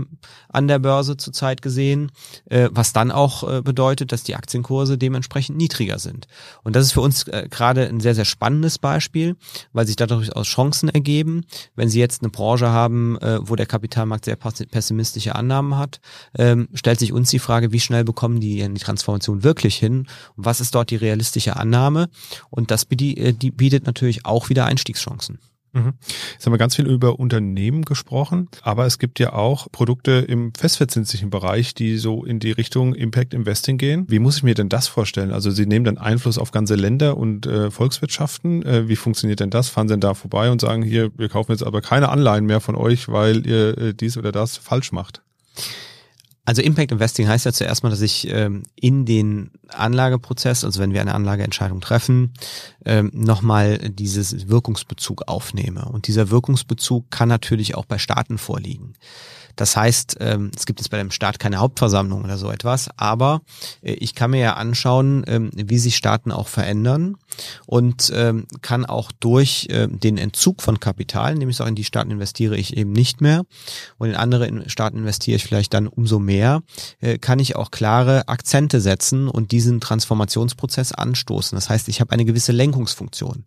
an 0.49 0.69
der 0.69 0.79
Börse 0.79 1.17
zurzeit 1.17 1.61
gesehen, 1.61 2.13
äh, 2.47 2.69
was 2.71 2.93
dann 2.93 3.11
auch 3.11 3.43
äh, 3.51 3.63
bedeutet, 3.63 4.13
dass 4.13 4.23
die 4.23 4.37
Aktienkurse 4.37 4.97
dementsprechend 4.97 5.57
niedriger 5.57 5.99
sind. 5.99 6.29
Und 6.63 6.77
das 6.77 6.87
ist 6.87 6.93
für 6.93 7.01
uns 7.01 7.25
äh, 7.25 7.49
gerade 7.51 7.89
ein 7.89 7.99
sehr, 7.99 8.15
sehr 8.15 8.25
spannendes 8.25 8.79
Beispiel, 8.79 9.37
weil 9.73 9.87
sich 9.87 9.97
dadurch 9.97 10.35
aus 10.37 10.47
Chancen 10.47 10.89
ergeben. 10.89 11.45
Wenn 11.75 11.89
Sie 11.89 11.99
jetzt 11.99 12.23
eine 12.23 12.31
Branche 12.31 12.69
haben, 12.69 13.19
äh, 13.25 13.39
wo 13.41 13.57
der 13.57 13.67
Kapitalmarkt 13.67 14.27
sehr 14.27 14.37
pessimistische 14.37 15.35
Annahmen 15.35 15.77
hat, 15.77 16.01
ähm, 16.39 16.69
stellt 16.75 16.99
sich 16.99 17.13
uns 17.13 17.31
die 17.31 17.39
Frage, 17.39 17.73
wie 17.73 17.81
schnell 17.81 18.05
bekommen 18.05 18.41
die 18.41 18.61
die 18.75 18.81
Transformation 18.81 19.43
wirklich 19.43 19.77
hin? 19.77 20.07
Und 20.37 20.45
was 20.45 20.61
ist 20.61 20.75
dort 20.75 20.91
die 20.91 20.97
realistische 20.97 21.57
Annahme? 21.57 22.09
Und 22.51 22.71
das 22.71 22.85
die 23.33 23.51
bietet 23.51 23.87
natürlich 23.87 24.27
auch 24.27 24.49
wieder 24.49 24.67
Einstiegschancen. 24.67 25.39
Mhm. 25.75 25.95
Jetzt 26.33 26.47
haben 26.47 26.53
wir 26.53 26.59
ganz 26.59 26.77
viel 26.77 26.87
über 26.87 27.19
Unternehmen 27.19 27.83
gesprochen, 27.83 28.49
aber 28.63 28.87
es 28.87 28.99
gibt 29.01 29.19
ja 29.19 29.33
auch 29.33 29.71
Produkte 29.73 30.13
im 30.13 30.55
festverzinslichen 30.55 31.31
Bereich, 31.31 31.75
die 31.75 31.99
so 31.99 32.25
in 32.25 32.39
die 32.39 32.53
Richtung 32.53 32.95
Impact 32.95 33.35
Investing 33.35 33.77
gehen. 33.77 34.07
Wie 34.09 34.21
muss 34.21 34.37
ich 34.37 34.43
mir 34.45 34.55
denn 34.55 34.69
das 34.69 34.87
vorstellen? 34.87 35.33
Also 35.33 35.51
Sie 35.51 35.67
nehmen 35.67 35.85
dann 35.85 35.99
Einfluss 35.99 36.39
auf 36.39 36.53
ganze 36.53 36.77
Länder 36.77 37.17
und 37.17 37.47
äh, 37.47 37.73
Volkswirtschaften. 37.73 38.65
Äh, 38.65 38.89
wie 38.89 38.97
funktioniert 38.97 39.41
denn 39.41 39.51
das? 39.51 39.69
Fahren 39.69 39.89
Sie 39.89 39.95
denn 39.95 40.01
da 40.01 40.15
vorbei 40.15 40.51
und 40.51 40.61
sagen, 40.61 40.83
hier, 40.83 41.11
wir 41.17 41.29
kaufen 41.29 41.51
jetzt 41.51 41.65
aber 41.65 41.81
keine 41.81 42.09
Anleihen 42.09 42.47
mehr 42.47 42.61
von 42.61 42.77
euch, 42.77 43.09
weil 43.09 43.45
ihr 43.47 43.77
äh, 43.77 43.95
dies 43.95 44.17
oder 44.17 44.31
das 44.31 44.57
falsch 44.57 44.93
macht? 44.93 45.23
Also 46.47 46.61
Impact 46.61 46.93
Investing 46.93 47.27
heißt 47.27 47.47
ja 47.47 47.53
zuerst 47.53 47.83
mal, 47.83 47.91
dass 47.91 48.03
ich 48.03 48.29
ähm, 48.29 48.65
in 48.77 49.07
den 49.07 49.51
Anlageprozess, 49.69 50.65
also 50.65 50.81
wenn 50.81 50.93
wir 50.93 51.01
eine 51.01 51.15
Anlageentscheidung 51.15 51.81
treffen, 51.81 52.35
ähm, 52.85 53.11
nochmal 53.15 53.79
dieses 53.79 54.49
Wirkungsbezug 54.49 55.23
aufnehme. 55.27 55.87
Und 55.87 56.07
dieser 56.07 56.31
Wirkungsbezug 56.31 57.11
kann 57.11 57.29
natürlich 57.29 57.75
auch 57.77 57.87
bei 57.87 57.97
Staaten 57.97 58.37
vorliegen. 58.37 58.95
Das 59.57 59.77
heißt, 59.77 60.17
ähm, 60.21 60.51
es 60.57 60.67
gibt 60.67 60.81
jetzt 60.81 60.89
bei 60.89 60.99
dem 60.99 61.11
Staat 61.11 61.39
keine 61.39 61.59
Hauptversammlung 61.59 62.25
oder 62.25 62.39
so 62.39 62.51
etwas, 62.51 62.89
aber 62.97 63.43
äh, 63.83 63.93
ich 63.93 64.15
kann 64.15 64.31
mir 64.31 64.41
ja 64.41 64.55
anschauen, 64.55 65.25
ähm, 65.27 65.51
wie 65.55 65.79
sich 65.79 65.97
Staaten 65.97 66.33
auch 66.33 66.49
verändern 66.49 67.17
und 67.67 68.13
ähm, 68.15 68.47
kann 68.63 68.85
auch 68.85 69.11
durch 69.13 69.69
den 69.69 70.19
Entzug 70.19 70.63
von 70.63 70.79
Kapital, 70.79 71.35
nämlich 71.35 71.61
auch 71.61 71.67
in 71.67 71.75
die 71.75 71.85
Staaten 71.85 72.11
investiere 72.11 72.57
ich 72.57 72.77
eben 72.77 72.93
nicht 72.93 73.21
mehr 73.21 73.43
und 73.99 74.09
in 74.09 74.15
andere 74.15 74.69
Staaten 74.69 74.99
investiere 74.99 75.37
ich 75.37 75.45
vielleicht 75.45 75.75
dann 75.75 75.89
umso 75.89 76.19
mehr, 76.19 76.63
äh, 77.01 77.19
kann 77.19 77.39
ich 77.39 77.57
auch 77.57 77.71
klare 77.71 78.29
Akzente 78.29 78.81
setzen 78.81 79.29
und 79.29 79.51
diesen 79.51 79.81
Transformationsprozess 79.81 80.93
anstoßen. 80.93 81.57
Das 81.57 81.69
heißt, 81.69 81.89
ich 81.89 82.01
habe 82.01 82.13
eine 82.13 82.25
gewisse 82.25 82.53
Lenkungsfunktion. 82.53 83.45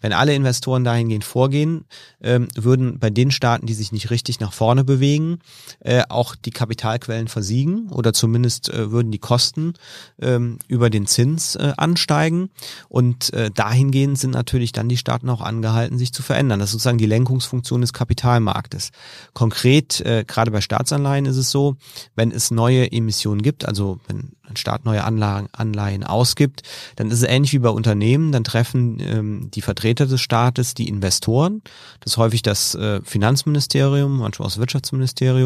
Wenn 0.00 0.12
alle 0.12 0.34
Investoren 0.34 0.84
dahingehend 0.84 1.24
vorgehen, 1.24 1.84
würden 2.20 2.98
bei 2.98 3.10
den 3.10 3.30
Staaten, 3.30 3.66
die 3.66 3.74
sich 3.74 3.92
nicht 3.92 4.10
richtig 4.10 4.40
nach 4.40 4.52
vorne 4.52 4.84
bewegen, 4.84 5.40
äh, 5.80 6.02
auch 6.08 6.34
die 6.34 6.50
Kapitalquellen 6.50 7.28
versiegen 7.28 7.90
oder 7.90 8.12
zumindest 8.12 8.68
äh, 8.68 8.90
würden 8.90 9.12
die 9.12 9.18
Kosten 9.18 9.74
ähm, 10.20 10.58
über 10.68 10.90
den 10.90 11.06
Zins 11.06 11.56
äh, 11.56 11.72
ansteigen. 11.76 12.50
Und 12.88 13.32
äh, 13.32 13.50
dahingehend 13.50 14.18
sind 14.18 14.32
natürlich 14.32 14.72
dann 14.72 14.88
die 14.88 14.96
Staaten 14.96 15.28
auch 15.30 15.40
angehalten, 15.40 15.98
sich 15.98 16.12
zu 16.12 16.22
verändern. 16.22 16.60
Das 16.60 16.68
ist 16.68 16.72
sozusagen 16.72 16.98
die 16.98 17.06
Lenkungsfunktion 17.06 17.80
des 17.80 17.92
Kapitalmarktes. 17.92 18.90
Konkret, 19.34 20.00
äh, 20.00 20.24
gerade 20.26 20.50
bei 20.50 20.60
Staatsanleihen 20.60 21.26
ist 21.26 21.36
es 21.36 21.50
so, 21.50 21.76
wenn 22.14 22.30
es 22.30 22.50
neue 22.50 22.90
Emissionen 22.90 23.42
gibt, 23.42 23.66
also 23.66 24.00
wenn 24.06 24.32
ein 24.48 24.56
Staat 24.56 24.84
neue 24.84 25.04
Anlagen, 25.04 25.48
Anleihen 25.52 26.04
ausgibt, 26.04 26.62
dann 26.96 27.10
ist 27.10 27.22
es 27.22 27.28
ähnlich 27.28 27.52
wie 27.52 27.58
bei 27.58 27.68
Unternehmen, 27.68 28.32
dann 28.32 28.44
treffen 28.44 28.98
ähm, 29.00 29.50
die 29.52 29.62
Vertreter 29.62 30.06
des 30.06 30.20
Staates 30.20 30.74
die 30.74 30.88
Investoren, 30.88 31.62
das 32.00 32.14
ist 32.14 32.16
häufig 32.16 32.42
das 32.42 32.74
äh, 32.74 33.00
Finanzministerium, 33.02 34.18
manchmal 34.18 34.46
auch 34.46 34.50
das 34.50 34.58
Wirtschaftsministerium 34.58 35.37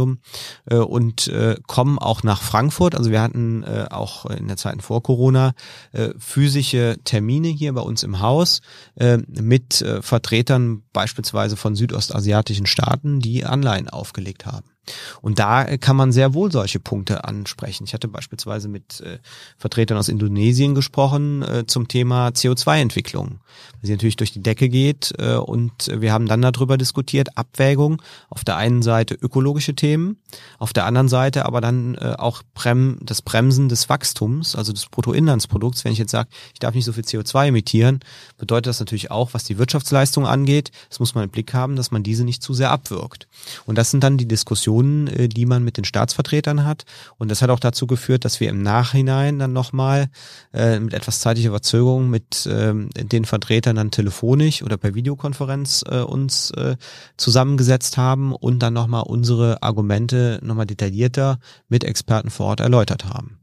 äh, 0.66 0.76
und 0.76 1.28
äh, 1.28 1.56
kommen 1.66 1.98
auch 1.98 2.22
nach 2.22 2.42
Frankfurt, 2.42 2.94
also 2.94 3.10
wir 3.10 3.22
hatten 3.22 3.62
äh, 3.62 3.86
auch 3.90 4.26
in 4.26 4.48
der 4.48 4.56
Zeit 4.56 4.82
vor 4.82 5.02
Corona 5.02 5.52
äh, 5.92 6.10
physische 6.18 6.96
Termine 7.04 7.48
hier 7.48 7.72
bei 7.72 7.82
uns 7.82 8.02
im 8.02 8.20
Haus 8.20 8.60
äh, 8.96 9.18
mit 9.28 9.82
äh, 9.82 10.02
Vertretern 10.02 10.82
beispielsweise 10.92 11.56
von 11.56 11.74
südostasiatischen 11.74 12.66
Staaten, 12.66 13.20
die 13.20 13.44
Anleihen 13.44 13.88
aufgelegt 13.88 14.46
haben. 14.46 14.71
Und 15.20 15.38
da 15.38 15.64
äh, 15.64 15.78
kann 15.78 15.96
man 15.96 16.12
sehr 16.12 16.34
wohl 16.34 16.50
solche 16.50 16.80
Punkte 16.80 17.24
ansprechen. 17.24 17.84
Ich 17.84 17.94
hatte 17.94 18.08
beispielsweise 18.08 18.68
mit 18.68 19.00
äh, 19.00 19.18
Vertretern 19.56 19.96
aus 19.96 20.08
Indonesien 20.08 20.74
gesprochen 20.74 21.42
äh, 21.42 21.66
zum 21.66 21.88
Thema 21.88 22.28
CO2-Entwicklung, 22.28 23.40
weil 23.74 23.82
sie 23.82 23.92
natürlich 23.92 24.16
durch 24.16 24.32
die 24.32 24.42
Decke 24.42 24.68
geht. 24.68 25.12
Äh, 25.18 25.36
und 25.36 25.88
wir 25.94 26.12
haben 26.12 26.26
dann 26.26 26.42
darüber 26.42 26.76
diskutiert, 26.76 27.36
Abwägung, 27.36 28.02
auf 28.28 28.44
der 28.44 28.56
einen 28.56 28.82
Seite 28.82 29.14
ökologische 29.14 29.74
Themen, 29.74 30.16
auf 30.58 30.72
der 30.72 30.86
anderen 30.86 31.08
Seite 31.08 31.46
aber 31.46 31.60
dann 31.60 31.94
äh, 31.94 32.14
auch 32.18 32.42
Brem 32.54 32.98
das 33.02 33.22
Bremsen 33.22 33.68
des 33.68 33.88
Wachstums, 33.88 34.56
also 34.56 34.72
des 34.72 34.86
Bruttoinlandsprodukts. 34.86 35.84
Wenn 35.84 35.92
ich 35.92 35.98
jetzt 35.98 36.10
sage, 36.10 36.28
ich 36.52 36.58
darf 36.58 36.74
nicht 36.74 36.84
so 36.84 36.92
viel 36.92 37.04
CO2 37.04 37.48
emittieren, 37.48 38.00
bedeutet 38.36 38.66
das 38.66 38.80
natürlich 38.80 39.10
auch, 39.10 39.34
was 39.34 39.44
die 39.44 39.58
Wirtschaftsleistung 39.58 40.26
angeht, 40.26 40.72
das 40.88 40.98
muss 40.98 41.14
man 41.14 41.24
im 41.24 41.30
Blick 41.30 41.54
haben, 41.54 41.76
dass 41.76 41.90
man 41.90 42.02
diese 42.02 42.24
nicht 42.24 42.42
zu 42.42 42.54
sehr 42.54 42.70
abwirkt. 42.70 43.28
Und 43.64 43.76
das 43.78 43.90
sind 43.90 44.02
dann 44.02 44.18
die 44.18 44.26
Diskussionen, 44.26 44.71
Diskussionen, 44.72 45.06
äh, 45.08 45.28
die 45.28 45.46
man 45.46 45.64
mit 45.64 45.76
den 45.76 45.84
Staatsvertretern 45.84 46.64
hat. 46.64 46.84
Und 47.18 47.30
das 47.30 47.42
hat 47.42 47.50
auch 47.50 47.60
dazu 47.60 47.86
geführt, 47.86 48.24
dass 48.24 48.40
wir 48.40 48.48
im 48.48 48.62
Nachhinein 48.62 49.38
dann 49.38 49.52
nochmal 49.52 50.08
äh, 50.52 50.78
mit 50.78 50.94
etwas 50.94 51.20
zeitlicher 51.20 51.50
Verzögerung 51.50 52.08
mit 52.08 52.48
ähm, 52.50 52.88
den 52.96 53.24
Vertretern 53.24 53.76
dann 53.76 53.90
telefonisch 53.90 54.62
oder 54.62 54.76
per 54.76 54.94
Videokonferenz 54.94 55.84
äh, 55.88 56.00
uns 56.00 56.50
äh, 56.52 56.76
zusammengesetzt 57.16 57.96
haben 57.96 58.34
und 58.34 58.60
dann 58.60 58.74
nochmal 58.74 59.04
unsere 59.06 59.62
Argumente 59.62 60.38
nochmal 60.42 60.66
detaillierter 60.66 61.38
mit 61.68 61.84
Experten 61.84 62.30
vor 62.30 62.46
Ort 62.46 62.60
erläutert 62.60 63.04
haben. 63.04 63.38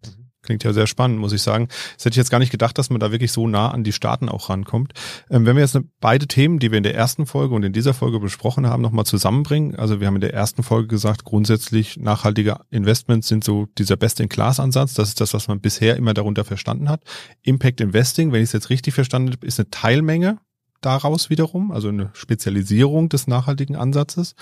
Klingt 0.50 0.64
ja 0.64 0.74
sehr 0.74 0.88
spannend, 0.88 1.20
muss 1.20 1.32
ich 1.32 1.44
sagen. 1.44 1.68
Das 1.96 2.06
hätte 2.06 2.14
ich 2.14 2.18
jetzt 2.18 2.32
gar 2.32 2.40
nicht 2.40 2.50
gedacht, 2.50 2.76
dass 2.80 2.90
man 2.90 3.00
da 3.00 3.12
wirklich 3.12 3.32
so 3.32 3.48
nah 3.48 3.70
an 3.70 3.84
die 3.84 3.92
Staaten 3.92 4.30
auch 4.30 4.50
rankommt. 4.50 4.94
Ähm, 5.30 5.46
wenn 5.46 5.56
wir 5.56 5.62
jetzt 5.62 5.78
beide 6.00 6.26
Themen, 6.26 6.58
die 6.58 6.72
wir 6.72 6.80
in 6.80 6.84
der 6.84 6.96
ersten 6.96 7.28
Folge 7.28 7.54
und 7.54 7.62
in 7.62 7.72
dieser 7.72 7.94
Folge 7.94 8.20
besprochen 8.20 8.66
haben, 8.66 8.82
nochmal 8.82 9.06
zusammenbringen. 9.06 9.76
Also 9.76 10.00
wir 10.00 10.08
haben 10.08 10.16
in 10.16 10.22
der 10.22 10.34
ersten 10.34 10.64
Folge 10.64 10.88
gesagt, 10.88 11.24
grundsätzlich 11.24 11.98
nachhaltige 11.98 12.62
Investments 12.72 13.28
sind 13.28 13.44
so 13.44 13.68
dieser 13.78 13.96
Best-in-Class-Ansatz. 13.96 14.96
Das 14.96 15.10
ist 15.10 15.22
das, 15.22 15.36
was 15.36 15.48
man 15.48 15.62
bisher 15.62 15.98
immer 15.98 16.16
darunter 16.16 16.44
verstanden 16.44 16.90
hat. 16.90 17.04
Impact 17.44 17.80
Investing, 17.80 18.32
wenn 18.32 18.42
ich 18.42 18.50
es 18.50 18.54
jetzt 18.54 18.72
richtig 18.72 18.96
verstanden 18.96 19.34
habe, 19.34 19.46
ist 19.46 19.60
eine 19.60 19.70
Teilmenge 19.70 20.40
daraus 20.82 21.30
wiederum, 21.30 21.72
also 21.72 21.90
eine 21.90 22.10
Spezialisierung 22.14 23.10
des 23.10 23.28
nachhaltigen 23.28 23.76
Ansatzes. 23.76 24.36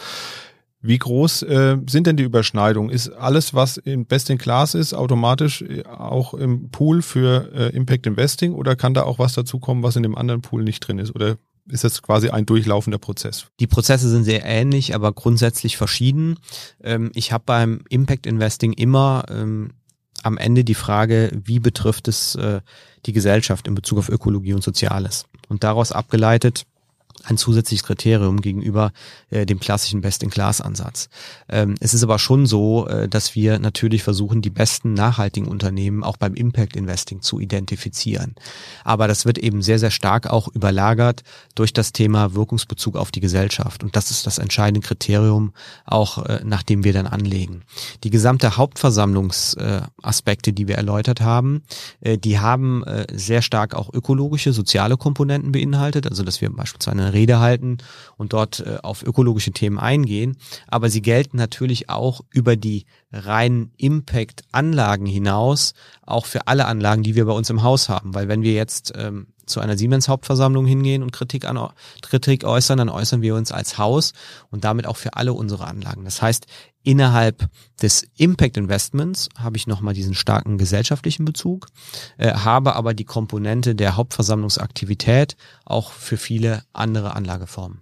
Wie 0.87 0.97
groß 0.97 1.41
äh, 1.43 1.77
sind 1.89 2.07
denn 2.07 2.15
die 2.15 2.23
Überschneidungen? 2.23 2.89
Ist 2.89 3.09
alles, 3.09 3.53
was 3.53 3.75
in 3.75 4.05
Best 4.05 4.29
in 4.29 4.37
Class 4.37 4.73
ist, 4.73 4.93
automatisch 4.93 5.61
äh, 5.61 5.83
auch 5.83 6.33
im 6.33 6.69
Pool 6.69 7.01
für 7.01 7.51
äh, 7.53 7.75
Impact 7.75 8.07
Investing 8.07 8.53
oder 8.53 8.77
kann 8.77 8.93
da 8.93 9.03
auch 9.03 9.19
was 9.19 9.33
dazukommen, 9.33 9.83
was 9.83 9.97
in 9.97 10.03
dem 10.03 10.17
anderen 10.17 10.41
Pool 10.41 10.63
nicht 10.63 10.79
drin 10.79 10.97
ist? 10.97 11.13
Oder 11.13 11.35
ist 11.67 11.83
das 11.83 12.01
quasi 12.01 12.29
ein 12.29 12.45
durchlaufender 12.45 12.99
Prozess? 12.99 13.47
Die 13.59 13.67
Prozesse 13.67 14.07
sind 14.07 14.23
sehr 14.23 14.45
ähnlich, 14.45 14.95
aber 14.95 15.11
grundsätzlich 15.11 15.75
verschieden. 15.75 16.39
Ähm, 16.81 17.11
ich 17.13 17.33
habe 17.33 17.43
beim 17.45 17.81
Impact 17.89 18.25
Investing 18.25 18.71
immer 18.71 19.25
ähm, 19.29 19.71
am 20.23 20.37
Ende 20.37 20.63
die 20.63 20.73
Frage, 20.73 21.31
wie 21.43 21.59
betrifft 21.59 22.07
es 22.07 22.35
äh, 22.35 22.61
die 23.05 23.11
Gesellschaft 23.11 23.67
in 23.67 23.75
Bezug 23.75 23.99
auf 23.99 24.07
Ökologie 24.07 24.53
und 24.53 24.63
Soziales? 24.63 25.25
Und 25.49 25.65
daraus 25.65 25.91
abgeleitet 25.91 26.63
ein 27.27 27.37
zusätzliches 27.37 27.85
Kriterium 27.85 28.41
gegenüber 28.41 28.91
äh, 29.29 29.45
dem 29.45 29.59
klassischen 29.59 30.01
Best-in-Class-Ansatz. 30.01 31.09
Ähm, 31.49 31.75
es 31.79 31.93
ist 31.93 32.03
aber 32.03 32.19
schon 32.19 32.45
so, 32.45 32.87
äh, 32.87 33.09
dass 33.09 33.35
wir 33.35 33.59
natürlich 33.59 34.03
versuchen, 34.03 34.41
die 34.41 34.49
besten 34.49 34.93
nachhaltigen 34.93 35.47
Unternehmen 35.47 36.03
auch 36.03 36.17
beim 36.17 36.33
Impact-Investing 36.33 37.21
zu 37.21 37.39
identifizieren. 37.39 38.35
Aber 38.83 39.07
das 39.07 39.25
wird 39.25 39.37
eben 39.37 39.61
sehr, 39.61 39.79
sehr 39.79 39.91
stark 39.91 40.27
auch 40.27 40.47
überlagert 40.47 41.23
durch 41.55 41.73
das 41.73 41.91
Thema 41.91 42.33
Wirkungsbezug 42.33 42.95
auf 42.95 43.11
die 43.11 43.19
Gesellschaft. 43.19 43.83
Und 43.83 43.95
das 43.95 44.09
ist 44.11 44.25
das 44.25 44.37
entscheidende 44.37 44.85
Kriterium, 44.85 45.53
auch 45.85 46.25
äh, 46.25 46.41
nach 46.45 46.63
dem 46.63 46.83
wir 46.83 46.93
dann 46.93 47.07
anlegen. 47.07 47.63
Die 48.03 48.09
gesamte 48.09 48.55
Hauptversammlungsaspekte, 48.57 50.53
die 50.53 50.67
wir 50.67 50.75
erläutert 50.75 51.21
haben, 51.21 51.63
äh, 52.01 52.17
die 52.17 52.39
haben 52.39 52.83
äh, 52.83 53.05
sehr 53.13 53.41
stark 53.41 53.75
auch 53.75 53.93
ökologische, 53.93 54.53
soziale 54.53 54.95
Komponenten 54.95 55.51
beinhaltet. 55.51 56.07
Also 56.07 56.23
dass 56.23 56.39
wir 56.41 56.49
beispielsweise 56.49 56.97
eine 56.97 57.13
Rede 57.17 57.39
halten 57.39 57.77
und 58.15 58.33
dort 58.33 58.59
äh, 58.59 58.77
auf 58.83 59.03
ökologische 59.03 59.51
Themen 59.51 59.79
eingehen. 59.79 60.37
Aber 60.67 60.89
sie 60.89 61.01
gelten 61.01 61.37
natürlich 61.37 61.89
auch 61.89 62.21
über 62.31 62.55
die 62.55 62.85
reinen 63.11 63.71
Impact-Anlagen 63.77 65.05
hinaus, 65.05 65.73
auch 66.05 66.25
für 66.25 66.47
alle 66.47 66.65
Anlagen, 66.65 67.03
die 67.03 67.15
wir 67.15 67.25
bei 67.25 67.33
uns 67.33 67.49
im 67.49 67.63
Haus 67.63 67.89
haben. 67.89 68.13
Weil 68.13 68.27
wenn 68.27 68.43
wir 68.43 68.53
jetzt 68.53 68.93
ähm, 68.95 69.27
zu 69.47 69.59
einer 69.59 69.77
Siemens-Hauptversammlung 69.77 70.65
hingehen 70.65 71.03
und 71.03 71.11
Kritik, 71.11 71.45
an, 71.45 71.69
Kritik 72.01 72.43
äußern, 72.43 72.77
dann 72.77 72.89
äußern 72.89 73.21
wir 73.21 73.35
uns 73.35 73.51
als 73.51 73.77
Haus 73.77 74.13
und 74.51 74.63
damit 74.63 74.85
auch 74.85 74.97
für 74.97 75.15
alle 75.15 75.33
unsere 75.33 75.65
Anlagen. 75.65 76.05
Das 76.05 76.21
heißt, 76.21 76.45
innerhalb 76.83 77.49
des 77.81 78.07
Impact 78.17 78.57
Investments 78.57 79.29
habe 79.37 79.57
ich 79.57 79.67
nochmal 79.67 79.93
diesen 79.93 80.13
starken 80.13 80.57
gesellschaftlichen 80.57 81.25
Bezug, 81.25 81.67
äh, 82.17 82.33
habe 82.33 82.75
aber 82.75 82.93
die 82.93 83.05
Komponente 83.05 83.75
der 83.75 83.97
Hauptversammlungsaktivität 83.97 85.35
auch 85.65 85.91
für 85.91 86.17
viele 86.17 86.63
andere 86.73 87.15
Anlageformen. 87.15 87.81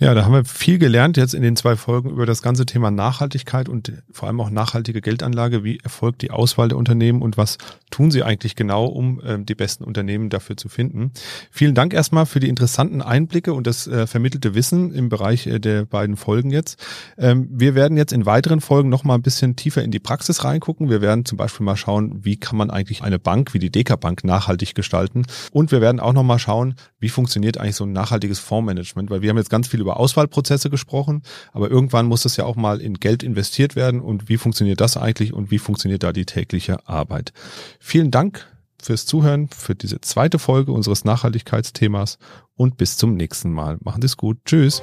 Ja, 0.00 0.12
da 0.12 0.24
haben 0.24 0.32
wir 0.32 0.44
viel 0.44 0.78
gelernt 0.78 1.16
jetzt 1.16 1.34
in 1.34 1.42
den 1.42 1.54
zwei 1.54 1.76
Folgen 1.76 2.10
über 2.10 2.26
das 2.26 2.42
ganze 2.42 2.66
Thema 2.66 2.90
Nachhaltigkeit 2.90 3.68
und 3.68 3.92
vor 4.10 4.26
allem 4.26 4.40
auch 4.40 4.50
nachhaltige 4.50 5.00
Geldanlage. 5.00 5.62
Wie 5.62 5.78
erfolgt 5.78 6.22
die 6.22 6.32
Auswahl 6.32 6.66
der 6.66 6.78
Unternehmen 6.78 7.22
und 7.22 7.36
was 7.36 7.58
tun 7.92 8.10
sie 8.10 8.24
eigentlich 8.24 8.56
genau, 8.56 8.86
um 8.86 9.22
ähm, 9.24 9.46
die 9.46 9.54
besten 9.54 9.84
Unternehmen 9.84 10.30
dafür 10.30 10.56
zu 10.56 10.68
finden? 10.68 11.12
Vielen 11.52 11.76
Dank 11.76 11.94
erstmal 11.94 12.26
für 12.26 12.40
die 12.40 12.48
interessanten 12.48 13.02
Einblicke 13.02 13.54
und 13.54 13.68
das 13.68 13.86
äh, 13.86 14.08
vermittelte 14.08 14.56
Wissen 14.56 14.92
im 14.92 15.10
Bereich 15.10 15.46
äh, 15.46 15.60
der 15.60 15.84
beiden 15.84 16.16
Folgen 16.16 16.50
jetzt. 16.50 16.84
Ähm, 17.16 17.46
wir 17.52 17.76
werden 17.76 17.96
jetzt 17.96 18.12
in 18.12 18.26
weiteren 18.26 18.60
Folgen 18.60 18.88
noch 18.88 19.04
mal 19.04 19.14
ein 19.14 19.22
bisschen 19.22 19.54
tiefer 19.54 19.84
in 19.84 19.92
die 19.92 20.00
Praxis 20.00 20.42
reingucken. 20.42 20.90
Wir 20.90 21.02
werden 21.02 21.24
zum 21.24 21.38
Beispiel 21.38 21.64
mal 21.64 21.76
schauen, 21.76 22.24
wie 22.24 22.36
kann 22.36 22.58
man 22.58 22.70
eigentlich 22.70 23.04
eine 23.04 23.20
Bank 23.20 23.54
wie 23.54 23.60
die 23.60 23.70
Deka 23.70 23.94
Bank 23.94 24.24
nachhaltig 24.24 24.74
gestalten. 24.74 25.24
Und 25.52 25.70
wir 25.70 25.80
werden 25.80 26.00
auch 26.00 26.14
noch 26.14 26.24
mal 26.24 26.40
schauen, 26.40 26.74
wie 26.98 27.10
funktioniert 27.10 27.58
eigentlich 27.58 27.76
so 27.76 27.84
ein 27.84 27.92
nachhaltiges 27.92 28.40
Fondsmanagement, 28.40 29.08
weil 29.08 29.22
wir 29.22 29.30
haben 29.30 29.36
jetzt 29.36 29.50
ganz 29.50 29.68
viel 29.68 29.83
über 29.84 30.00
Auswahlprozesse 30.00 30.70
gesprochen, 30.70 31.22
aber 31.52 31.70
irgendwann 31.70 32.06
muss 32.06 32.22
das 32.22 32.36
ja 32.36 32.44
auch 32.44 32.56
mal 32.56 32.80
in 32.80 32.94
Geld 32.94 33.22
investiert 33.22 33.76
werden 33.76 34.00
und 34.00 34.28
wie 34.28 34.38
funktioniert 34.38 34.80
das 34.80 34.96
eigentlich 34.96 35.32
und 35.32 35.50
wie 35.50 35.58
funktioniert 35.58 36.02
da 36.02 36.12
die 36.12 36.24
tägliche 36.26 36.88
Arbeit. 36.88 37.32
Vielen 37.78 38.10
Dank 38.10 38.46
fürs 38.82 39.06
Zuhören, 39.06 39.48
für 39.48 39.74
diese 39.74 40.00
zweite 40.00 40.38
Folge 40.38 40.72
unseres 40.72 41.04
Nachhaltigkeitsthemas 41.04 42.18
und 42.56 42.76
bis 42.76 42.96
zum 42.96 43.14
nächsten 43.14 43.52
Mal. 43.52 43.78
Machen 43.82 44.02
Sie 44.02 44.06
es 44.06 44.16
gut. 44.16 44.38
Tschüss. 44.44 44.82